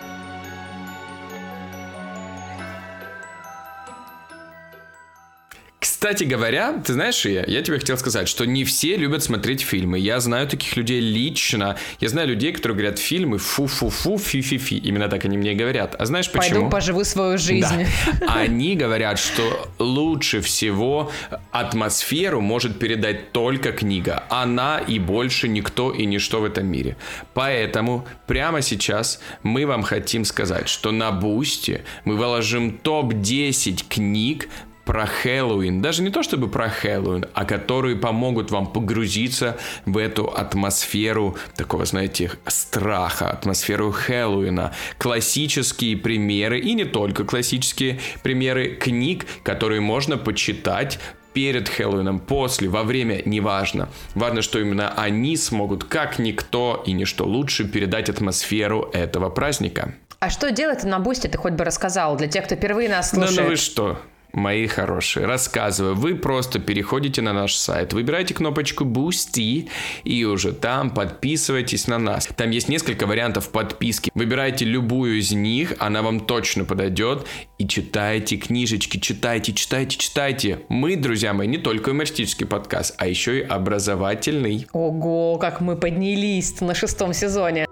Кстати 6.02 6.24
говоря, 6.24 6.82
ты 6.84 6.94
знаешь, 6.94 7.24
я, 7.26 7.44
я 7.46 7.62
тебе 7.62 7.78
хотел 7.78 7.96
сказать, 7.96 8.28
что 8.28 8.46
не 8.46 8.64
все 8.64 8.98
любят 8.98 9.24
смотреть 9.24 9.62
фильмы. 9.62 10.00
Я 10.00 10.20
знаю 10.20 10.48
таких 10.48 10.76
людей 10.76 11.00
лично. 11.00 11.78
Я 12.00 12.10
знаю 12.10 12.30
людей, 12.30 12.52
которые 12.54 12.76
говорят 12.76 12.98
фильмы 12.98 13.38
фу-фу-фу, 13.38 14.18
фи-фи-фи. 14.18 14.80
Именно 14.80 15.10
так 15.10 15.26
они 15.26 15.38
мне 15.38 15.54
говорят. 15.54 15.96
А 16.00 16.06
знаешь 16.08 16.32
почему? 16.32 16.56
Пойду 16.56 16.70
поживу 16.72 17.04
свою 17.04 17.38
жизнь. 17.38 17.86
Да. 18.20 18.26
Они 18.34 18.76
говорят, 18.76 19.20
что 19.20 19.70
лучше 19.78 20.42
всего 20.42 21.12
атмосферу 21.52 22.42
может 22.42 22.80
передать 22.80 23.32
только 23.32 23.72
книга. 23.72 24.24
Она 24.32 24.80
и 24.80 24.98
больше 24.98 25.48
никто 25.48 25.92
и 25.92 26.08
ничто 26.08 26.42
в 26.42 26.46
этом 26.46 26.66
мире. 26.66 26.98
Поэтому 27.36 28.08
прямо 28.26 28.64
сейчас 28.64 29.20
мы 29.44 29.68
вам 29.68 29.84
хотим 29.84 30.26
сказать, 30.26 30.68
что 30.68 30.90
на 30.90 31.12
Boosty 31.12 31.82
мы 32.06 32.16
выложим 32.16 32.80
топ-10 32.80 33.86
книг, 33.88 34.50
про 34.92 35.06
Хэллоуин, 35.06 35.82
даже 35.82 36.04
не 36.04 36.10
то 36.10 36.22
чтобы 36.22 36.50
про 36.50 36.68
Хэллоуин, 36.68 37.28
а 37.34 37.46
которые 37.46 37.96
помогут 37.96 38.52
вам 38.52 38.68
погрузиться 38.68 39.58
в 39.86 39.98
эту 39.98 40.26
атмосферу 40.26 41.38
такого, 41.56 41.86
знаете, 41.86 42.30
страха, 42.48 43.30
атмосферу 43.30 43.94
Хэллоуина. 43.94 44.74
Классические 44.98 45.96
примеры, 45.96 46.60
и 46.60 46.74
не 46.74 46.84
только 46.84 47.24
классические 47.24 48.02
примеры 48.22 48.76
книг, 48.76 49.26
которые 49.44 49.80
можно 49.80 50.18
почитать 50.18 51.00
перед 51.32 51.70
Хэллоуином, 51.70 52.20
после, 52.20 52.68
во 52.68 52.84
время, 52.84 53.22
неважно. 53.24 53.88
Важно, 54.14 54.42
что 54.42 54.60
именно 54.60 54.92
они 54.98 55.38
смогут, 55.38 55.86
как 55.86 56.20
никто 56.20 56.84
и 56.86 56.92
ничто 56.92 57.24
лучше, 57.26 57.64
передать 57.64 58.10
атмосферу 58.10 58.90
этого 58.92 59.30
праздника. 59.30 59.96
А 60.20 60.30
что 60.30 60.52
делать 60.52 60.84
на 60.84 61.00
Бусте, 61.00 61.30
ты 61.30 61.38
хоть 61.38 61.54
бы 61.54 61.64
рассказал, 61.64 62.18
для 62.18 62.28
тех, 62.28 62.44
кто 62.44 62.56
впервые 62.56 62.90
нас 62.90 63.12
слушает? 63.12 63.38
Ну, 63.38 63.44
ну 63.44 63.50
вы 63.52 63.56
что? 63.56 63.98
Мои 64.34 64.68
хорошие, 64.68 65.26
рассказываю. 65.26 65.96
Вы 65.96 66.16
просто 66.16 66.60
переходите 66.60 67.22
на 67.22 67.34
наш 67.34 67.56
сайт, 67.56 67.94
выбираете 67.94 68.34
кнопочку 68.34 68.86
Boosty 68.86 69.70
и 70.04 70.26
уже 70.26 70.54
там 70.54 70.92
подписывайтесь 70.92 71.88
на 71.88 71.98
нас. 71.98 72.28
Там 72.36 72.52
есть 72.52 72.70
несколько 72.70 73.06
вариантов 73.06 73.50
подписки. 73.50 74.12
Выбирайте 74.14 74.66
любую 74.66 75.20
из 75.20 75.32
них, 75.32 75.74
она 75.80 76.02
вам 76.02 76.22
точно 76.22 76.66
подойдет. 76.66 77.26
И 77.58 77.68
читайте 77.68 78.38
книжечки, 78.38 78.98
читайте, 78.98 79.54
читайте, 79.54 79.98
читайте. 79.98 80.60
Мы, 80.70 80.96
друзья 80.96 81.34
мои, 81.34 81.48
не 81.48 81.58
только 81.58 81.92
юмористический 81.92 82.48
подкаст, 82.48 82.96
а 82.98 83.08
еще 83.08 83.40
и 83.40 83.42
образовательный. 83.42 84.68
Ого, 84.74 85.38
как 85.38 85.62
мы 85.62 85.76
поднялись 85.76 86.60
на 86.62 86.74
шестом 86.74 87.14
сезоне. 87.14 87.68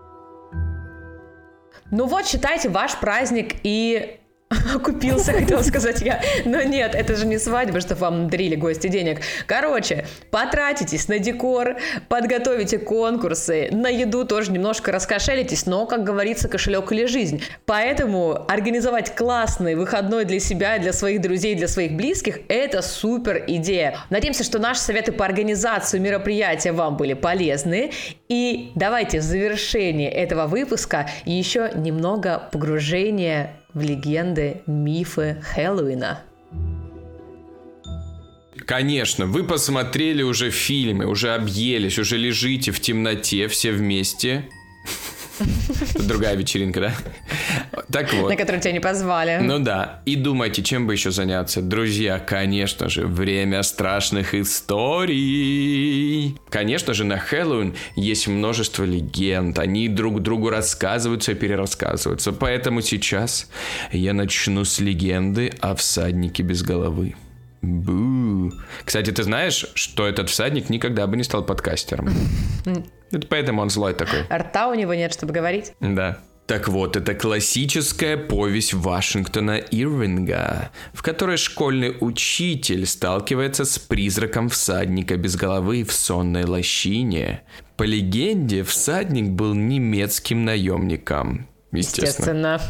Ну 1.92 2.06
вот, 2.06 2.28
считайте 2.28 2.70
ваш 2.70 3.00
праздник 3.00 3.56
и 3.64 4.19
Купился, 4.84 5.34
хотел 5.34 5.64
сказать 5.64 6.02
я. 6.02 6.22
Но 6.46 6.64
нет, 6.64 6.96
это 6.96 7.16
же 7.16 7.28
не 7.28 7.38
свадьба, 7.38 7.82
что 7.82 7.96
вам 7.96 8.30
дарили 8.30 8.56
гости 8.56 8.88
денег. 8.88 9.22
Короче, 9.46 10.06
потратитесь 10.32 11.08
на 11.08 11.20
декор, 11.20 11.78
подготовите 12.08 12.80
конкурсы, 12.80 13.70
на 13.72 13.90
еду 13.90 14.26
тоже 14.26 14.52
немножко 14.52 14.92
раскошелитесь, 14.92 15.66
но, 15.66 15.86
как 15.86 16.04
говорится, 16.04 16.48
кошелек 16.48 16.92
или 16.92 17.06
жизнь. 17.06 17.44
Поэтому 17.66 18.46
организовать 18.48 19.16
классный 19.16 19.76
выходной 19.76 20.26
для 20.26 20.40
себя, 20.40 20.80
для 20.80 20.94
своих 20.94 21.22
друзей, 21.22 21.54
для 21.56 21.68
своих 21.68 21.94
близких– 21.94 22.40
это 22.48 22.82
супер 22.82 23.44
идея. 23.48 23.98
Надеемся, 24.10 24.44
что 24.44 24.58
наши 24.58 24.82
советы 24.82 25.12
по 25.12 25.26
организации 25.26 26.00
мероприятия 26.00 26.72
вам 26.72 26.98
были 26.98 27.14
полезны. 27.14 27.92
И 28.28 28.72
давайте 28.76 29.20
в 29.20 29.24
завершении 29.24 30.10
этого 30.10 30.48
выпуска 30.48 31.08
еще 31.26 31.72
немного 31.76 32.50
погружения 32.52 33.52
в 33.74 33.82
легенды, 33.82 34.62
мифы 34.66 35.42
Хэллоуина. 35.42 36.22
Конечно, 38.66 39.26
вы 39.26 39.44
посмотрели 39.44 40.22
уже 40.22 40.52
фильмы, 40.52 41.06
уже 41.06 41.34
объелись, 41.34 41.98
уже 41.98 42.18
лежите 42.18 42.72
в 42.72 42.80
темноте 42.80 43.48
все 43.48 43.72
вместе. 43.72 44.50
Другая 45.96 46.36
вечеринка, 46.36 46.82
да? 46.82 46.94
Так 47.92 48.14
вот. 48.14 48.30
На 48.30 48.36
которую 48.36 48.62
тебя 48.62 48.74
не 48.74 48.80
позвали. 48.80 49.40
Ну 49.42 49.60
да. 49.60 50.02
И 50.06 50.16
думайте, 50.16 50.64
чем 50.64 50.88
бы 50.88 50.94
еще 50.94 51.12
заняться. 51.12 51.62
Друзья, 51.62 52.20
конечно 52.20 52.90
же, 52.90 53.08
время 53.08 53.64
страшных 53.64 54.36
историй. 54.36 56.38
Конечно 56.50 56.94
же, 56.94 57.04
на 57.04 57.18
Хэллоуин 57.18 57.76
есть 57.96 58.28
множество 58.28 58.84
легенд. 58.84 59.58
Они 59.60 59.88
друг 59.88 60.22
другу 60.22 60.50
рассказываются 60.50 61.32
и 61.32 61.36
перерассказываются. 61.36 62.32
Поэтому 62.32 62.82
сейчас 62.82 63.50
я 63.92 64.14
начну 64.14 64.66
с 64.66 64.80
легенды 64.80 65.54
о 65.60 65.76
всаднике 65.76 66.44
без 66.44 66.64
головы. 66.64 67.16
Бу. 67.62 68.52
Кстати, 68.86 69.12
ты 69.12 69.24
знаешь, 69.24 69.66
что 69.74 70.08
этот 70.08 70.30
всадник 70.30 70.70
никогда 70.70 71.08
бы 71.08 71.18
не 71.18 71.24
стал 71.24 71.46
подкастером? 71.46 72.10
Это 73.12 73.28
поэтому 73.28 73.62
он 73.62 73.70
злой 73.70 73.94
такой. 73.94 74.24
Рта 74.32 74.68
у 74.68 74.74
него 74.74 74.94
нет, 74.94 75.14
чтобы 75.14 75.34
говорить. 75.34 75.74
Да. 75.80 76.20
Так 76.50 76.68
вот, 76.68 76.96
это 76.96 77.14
классическая 77.14 78.18
повесть 78.18 78.74
Вашингтона 78.74 79.58
Ирвинга, 79.58 80.72
в 80.94 81.04
которой 81.04 81.38
школьный 81.38 81.96
учитель 82.00 82.88
сталкивается 82.88 83.66
с 83.66 83.78
призраком 83.78 84.50
всадника 84.50 85.16
без 85.16 85.36
головы 85.36 85.84
в 85.84 85.94
сонной 85.94 86.46
лощине. 86.46 87.44
По 87.78 87.84
легенде, 87.84 88.64
всадник 88.64 89.30
был 89.30 89.54
немецким 89.54 90.44
наемником. 90.44 91.48
Естественно. 91.72 92.56
Естественно. 92.56 92.62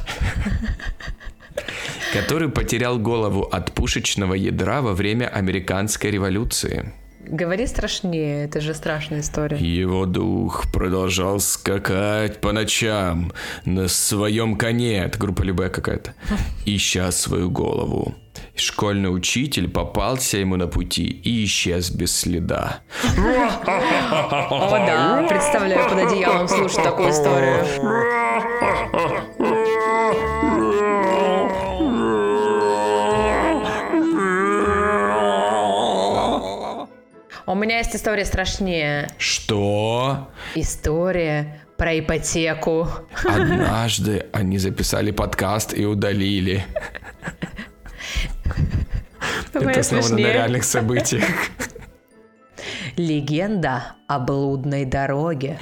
Который 2.12 2.50
потерял 2.50 3.00
голову 3.00 3.44
от 3.44 3.74
пушечного 3.74 4.34
ядра 4.34 4.82
во 4.82 4.94
время 4.94 5.28
американской 5.30 6.12
революции. 6.12 6.94
Говори 7.30 7.68
страшнее, 7.68 8.46
это 8.46 8.60
же 8.60 8.74
страшная 8.74 9.20
история. 9.20 9.58
Его 9.58 10.08
дух 10.08 10.66
продолжал 10.72 11.40
скакать 11.40 12.42
по 12.42 12.52
ночам 12.52 13.32
на 13.66 13.88
своем 13.88 14.56
коне, 14.56 15.04
это 15.04 15.20
группа 15.20 15.44
любая 15.44 15.70
какая-то, 15.70 16.16
ища 16.66 17.12
свою 17.12 17.52
голову. 17.52 18.16
Школьный 18.56 19.14
учитель 19.14 19.70
попался 19.70 20.38
ему 20.38 20.56
на 20.56 20.66
пути 20.68 21.04
и 21.04 21.46
исчез 21.46 21.92
без 21.92 22.18
следа. 22.18 22.82
О 23.18 24.86
да, 24.88 25.26
представляю 25.30 25.88
под 25.88 26.00
одеялом 26.00 26.48
слушать 26.48 26.84
такую 26.84 27.10
историю. 27.12 27.66
У 37.50 37.56
меня 37.56 37.80
есть 37.80 37.96
история 37.96 38.26
страшнее. 38.26 39.10
Что? 39.18 40.30
История 40.54 41.64
про 41.78 41.98
ипотеку. 41.98 42.88
Однажды 43.26 44.28
они 44.32 44.60
записали 44.60 45.10
подкаст 45.10 45.74
и 45.76 45.84
удалили. 45.84 46.64
Это 49.52 49.80
основано 49.80 50.16
на 50.16 50.28
реальных 50.32 50.64
событиях. 50.64 51.26
Легенда 52.98 53.96
о 54.08 54.20
блудной 54.20 54.86
дороге. 54.86 55.60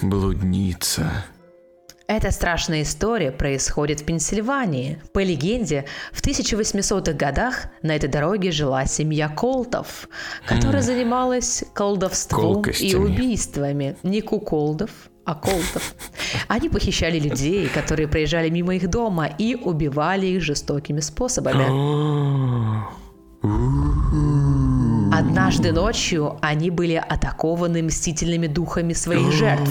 Блудница. 0.00 1.26
Эта 2.06 2.30
страшная 2.30 2.82
история 2.82 3.30
происходит 3.30 4.00
в 4.00 4.04
Пенсильвании. 4.04 5.00
По 5.12 5.20
легенде, 5.20 5.86
в 6.12 6.20
1800-х 6.22 7.12
годах 7.12 7.66
на 7.82 7.94
этой 7.96 8.08
дороге 8.08 8.50
жила 8.50 8.86
семья 8.86 9.28
Колтов, 9.28 10.08
которая 10.46 10.82
занималась 10.82 11.64
колдовством 11.74 12.54
Колкостями. 12.54 12.90
и 12.90 12.94
убийствами. 12.94 13.96
Не 14.02 14.20
куколдов, 14.20 14.90
а 15.24 15.34
колтов. 15.34 15.94
Они 16.48 16.68
похищали 16.68 17.18
людей, 17.18 17.68
которые 17.68 18.08
проезжали 18.08 18.50
мимо 18.50 18.74
их 18.74 18.90
дома 18.90 19.26
и 19.26 19.54
убивали 19.54 20.26
их 20.26 20.42
жестокими 20.42 21.00
способами. 21.00 21.64
Однажды 25.12 25.72
ночью 25.72 26.38
они 26.40 26.70
были 26.70 26.94
атакованы 26.94 27.82
мстительными 27.82 28.46
духами 28.46 28.94
своих 28.94 29.30
жертв, 29.32 29.70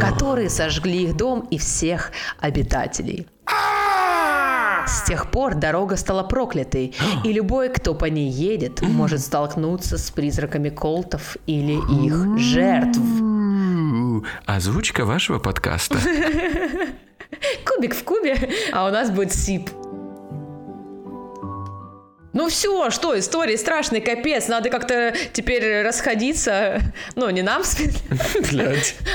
которые 0.00 0.50
сожгли 0.50 1.04
их 1.04 1.16
дом 1.16 1.46
и 1.50 1.58
всех 1.58 2.10
обитателей. 2.40 3.28
С 4.86 5.02
тех 5.02 5.30
пор 5.30 5.54
дорога 5.54 5.96
стала 5.96 6.24
проклятой, 6.24 6.94
и 7.24 7.32
любой, 7.32 7.68
кто 7.68 7.94
по 7.94 8.06
ней 8.06 8.28
едет, 8.28 8.82
может 8.82 9.20
столкнуться 9.20 9.96
с 9.96 10.10
призраками 10.10 10.70
колтов 10.70 11.36
или 11.46 11.78
их 12.04 12.38
жертв. 12.38 12.98
У, 12.98 14.24
Озвучка 14.46 15.04
вашего 15.04 15.38
подкаста. 15.38 15.98
Кубик 17.64 17.94
в 17.94 18.02
кубе, 18.02 18.50
а 18.72 18.88
у 18.88 18.90
нас 18.90 19.10
будет 19.10 19.32
сип. 19.32 19.70
Ну 22.32 22.48
все, 22.48 22.90
что, 22.90 23.18
история 23.18 23.56
страшный 23.56 24.00
капец, 24.00 24.46
надо 24.46 24.70
как-то 24.70 25.14
теперь 25.32 25.82
расходиться, 25.82 26.80
ну 27.16 27.28
не 27.30 27.42
нам. 27.42 27.62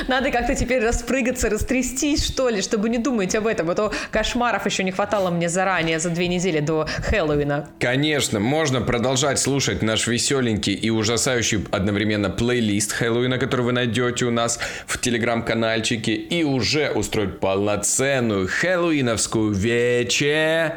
Надо 0.07 0.31
как-то 0.31 0.53
теперь 0.53 0.83
распрыгаться, 0.83 1.49
растрястись, 1.49 2.25
что 2.25 2.49
ли, 2.49 2.61
чтобы 2.61 2.89
не 2.89 2.97
думать 2.97 3.33
об 3.35 3.47
этом, 3.47 3.69
а 3.69 3.75
то 3.75 3.93
кошмаров 4.11 4.65
еще 4.65 4.83
не 4.83 4.91
хватало 4.91 5.29
мне 5.31 5.47
заранее, 5.47 5.99
за 5.99 6.09
две 6.09 6.27
недели 6.27 6.59
до 6.59 6.87
Хэллоуина. 7.09 7.69
Конечно, 7.79 8.39
можно 8.41 8.81
продолжать 8.81 9.39
слушать 9.39 9.81
наш 9.81 10.07
веселенький 10.07 10.73
и 10.73 10.89
ужасающий 10.89 11.65
одновременно 11.71 12.29
плейлист 12.29 12.91
Хэллоуина, 12.91 13.37
который 13.37 13.61
вы 13.61 13.71
найдете 13.71 14.25
у 14.25 14.31
нас 14.31 14.59
в 14.87 14.99
телеграм-канальчике, 14.99 16.13
и 16.13 16.43
уже 16.43 16.91
устроить 16.91 17.39
полноценную 17.39 18.49
хэллоуиновскую 18.49 19.53
вече... 19.53 20.75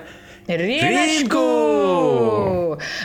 Риночку! 0.48 1.98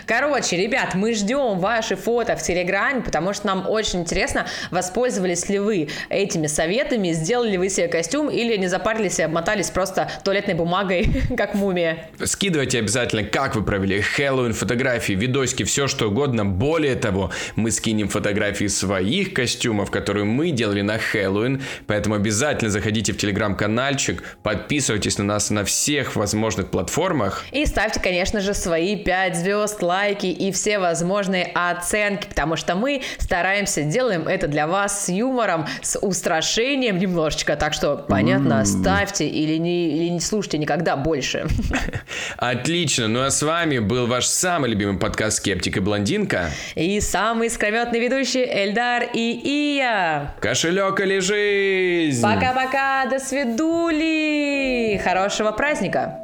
Короче, 0.06 0.58
ребят, 0.58 0.96
мы 0.96 1.14
ждем 1.14 1.60
ваши 1.60 1.96
фото 1.96 2.36
в 2.36 2.42
Телеграме, 2.42 3.02
потому 3.02 3.34
что 3.34 3.48
нам 3.48 3.70
очень 3.70 4.02
интересно, 4.02 4.46
воспользовались 4.72 5.50
ли 5.50 5.60
вы 5.60 5.90
этими 6.10 6.48
советами, 6.48 7.12
сделали 7.12 7.52
ли 7.52 7.58
вы 7.58 7.70
себе 7.70 7.88
костюм 7.88 8.30
или 8.30 8.56
не 8.58 8.68
запарились 8.68 9.20
и 9.20 9.24
обмотались 9.24 9.70
просто 9.70 10.10
туалетной 10.24 10.54
бумагой, 10.54 11.08
как 11.38 11.54
мумия. 11.54 12.10
Скидывайте 12.24 12.80
обязательно, 12.80 13.24
как 13.24 13.56
вы 13.56 13.64
провели 13.64 14.02
Хэллоуин, 14.02 14.54
фотографии, 14.54 15.14
видосики, 15.14 15.64
все 15.64 15.88
что 15.88 16.08
угодно. 16.08 16.46
Более 16.46 16.96
того, 16.96 17.32
мы 17.56 17.72
скинем 17.72 18.08
фотографии 18.10 18.68
своих 18.68 19.34
костюмов, 19.34 19.92
которые 19.92 20.26
мы 20.26 20.52
делали 20.52 20.82
на 20.82 20.98
Хэллоуин. 20.98 21.62
Поэтому 21.88 22.16
обязательно 22.16 22.70
заходите 22.70 23.14
в 23.14 23.18
телеграм-канальчик, 23.18 24.24
подписывайтесь 24.44 25.18
на 25.18 25.24
нас 25.24 25.50
на 25.50 25.66
всех 25.66 26.16
возможных 26.16 26.70
платформах. 26.70 27.33
И 27.52 27.66
ставьте, 27.66 28.00
конечно 28.00 28.40
же, 28.42 28.54
свои 28.54 28.96
5 28.96 29.36
звезд, 29.36 29.82
лайки 29.82 30.28
и 30.28 30.52
все 30.52 30.80
возможные 30.80 31.46
оценки, 31.54 32.28
потому 32.28 32.56
что 32.56 32.76
мы 32.76 33.02
стараемся, 33.18 33.84
делаем 33.84 34.28
это 34.28 34.48
для 34.48 34.68
вас 34.68 35.06
с 35.06 35.10
юмором, 35.10 35.68
с 35.82 35.98
устрашением 36.00 36.98
немножечко, 36.98 37.56
так 37.56 37.74
что, 37.74 37.96
понятно, 37.96 38.66
ставьте 38.66 39.28
или 39.28 39.58
не, 39.58 39.90
или 39.90 40.10
не 40.10 40.20
слушайте 40.20 40.58
никогда 40.58 40.96
больше. 40.96 41.48
Отлично, 42.38 43.08
ну 43.08 43.24
а 43.24 43.32
с 43.32 43.42
вами 43.42 43.80
был 43.80 44.08
ваш 44.08 44.26
самый 44.26 44.70
любимый 44.70 44.98
подкаст 44.98 45.38
«Скептик 45.38 45.78
и 45.78 45.80
блондинка». 45.80 46.50
И 46.76 47.00
самый 47.00 47.48
искрометный 47.48 48.00
ведущий 48.00 48.44
Эльдар 48.44 49.04
и 49.14 49.78
Ия. 49.78 50.36
Кошелек 50.40 51.00
или 51.00 51.20
жизнь? 51.20 52.22
Пока-пока, 52.22 53.06
до 53.06 53.20
свидули! 53.20 55.00
Хорошего 55.04 55.52
праздника! 55.52 56.23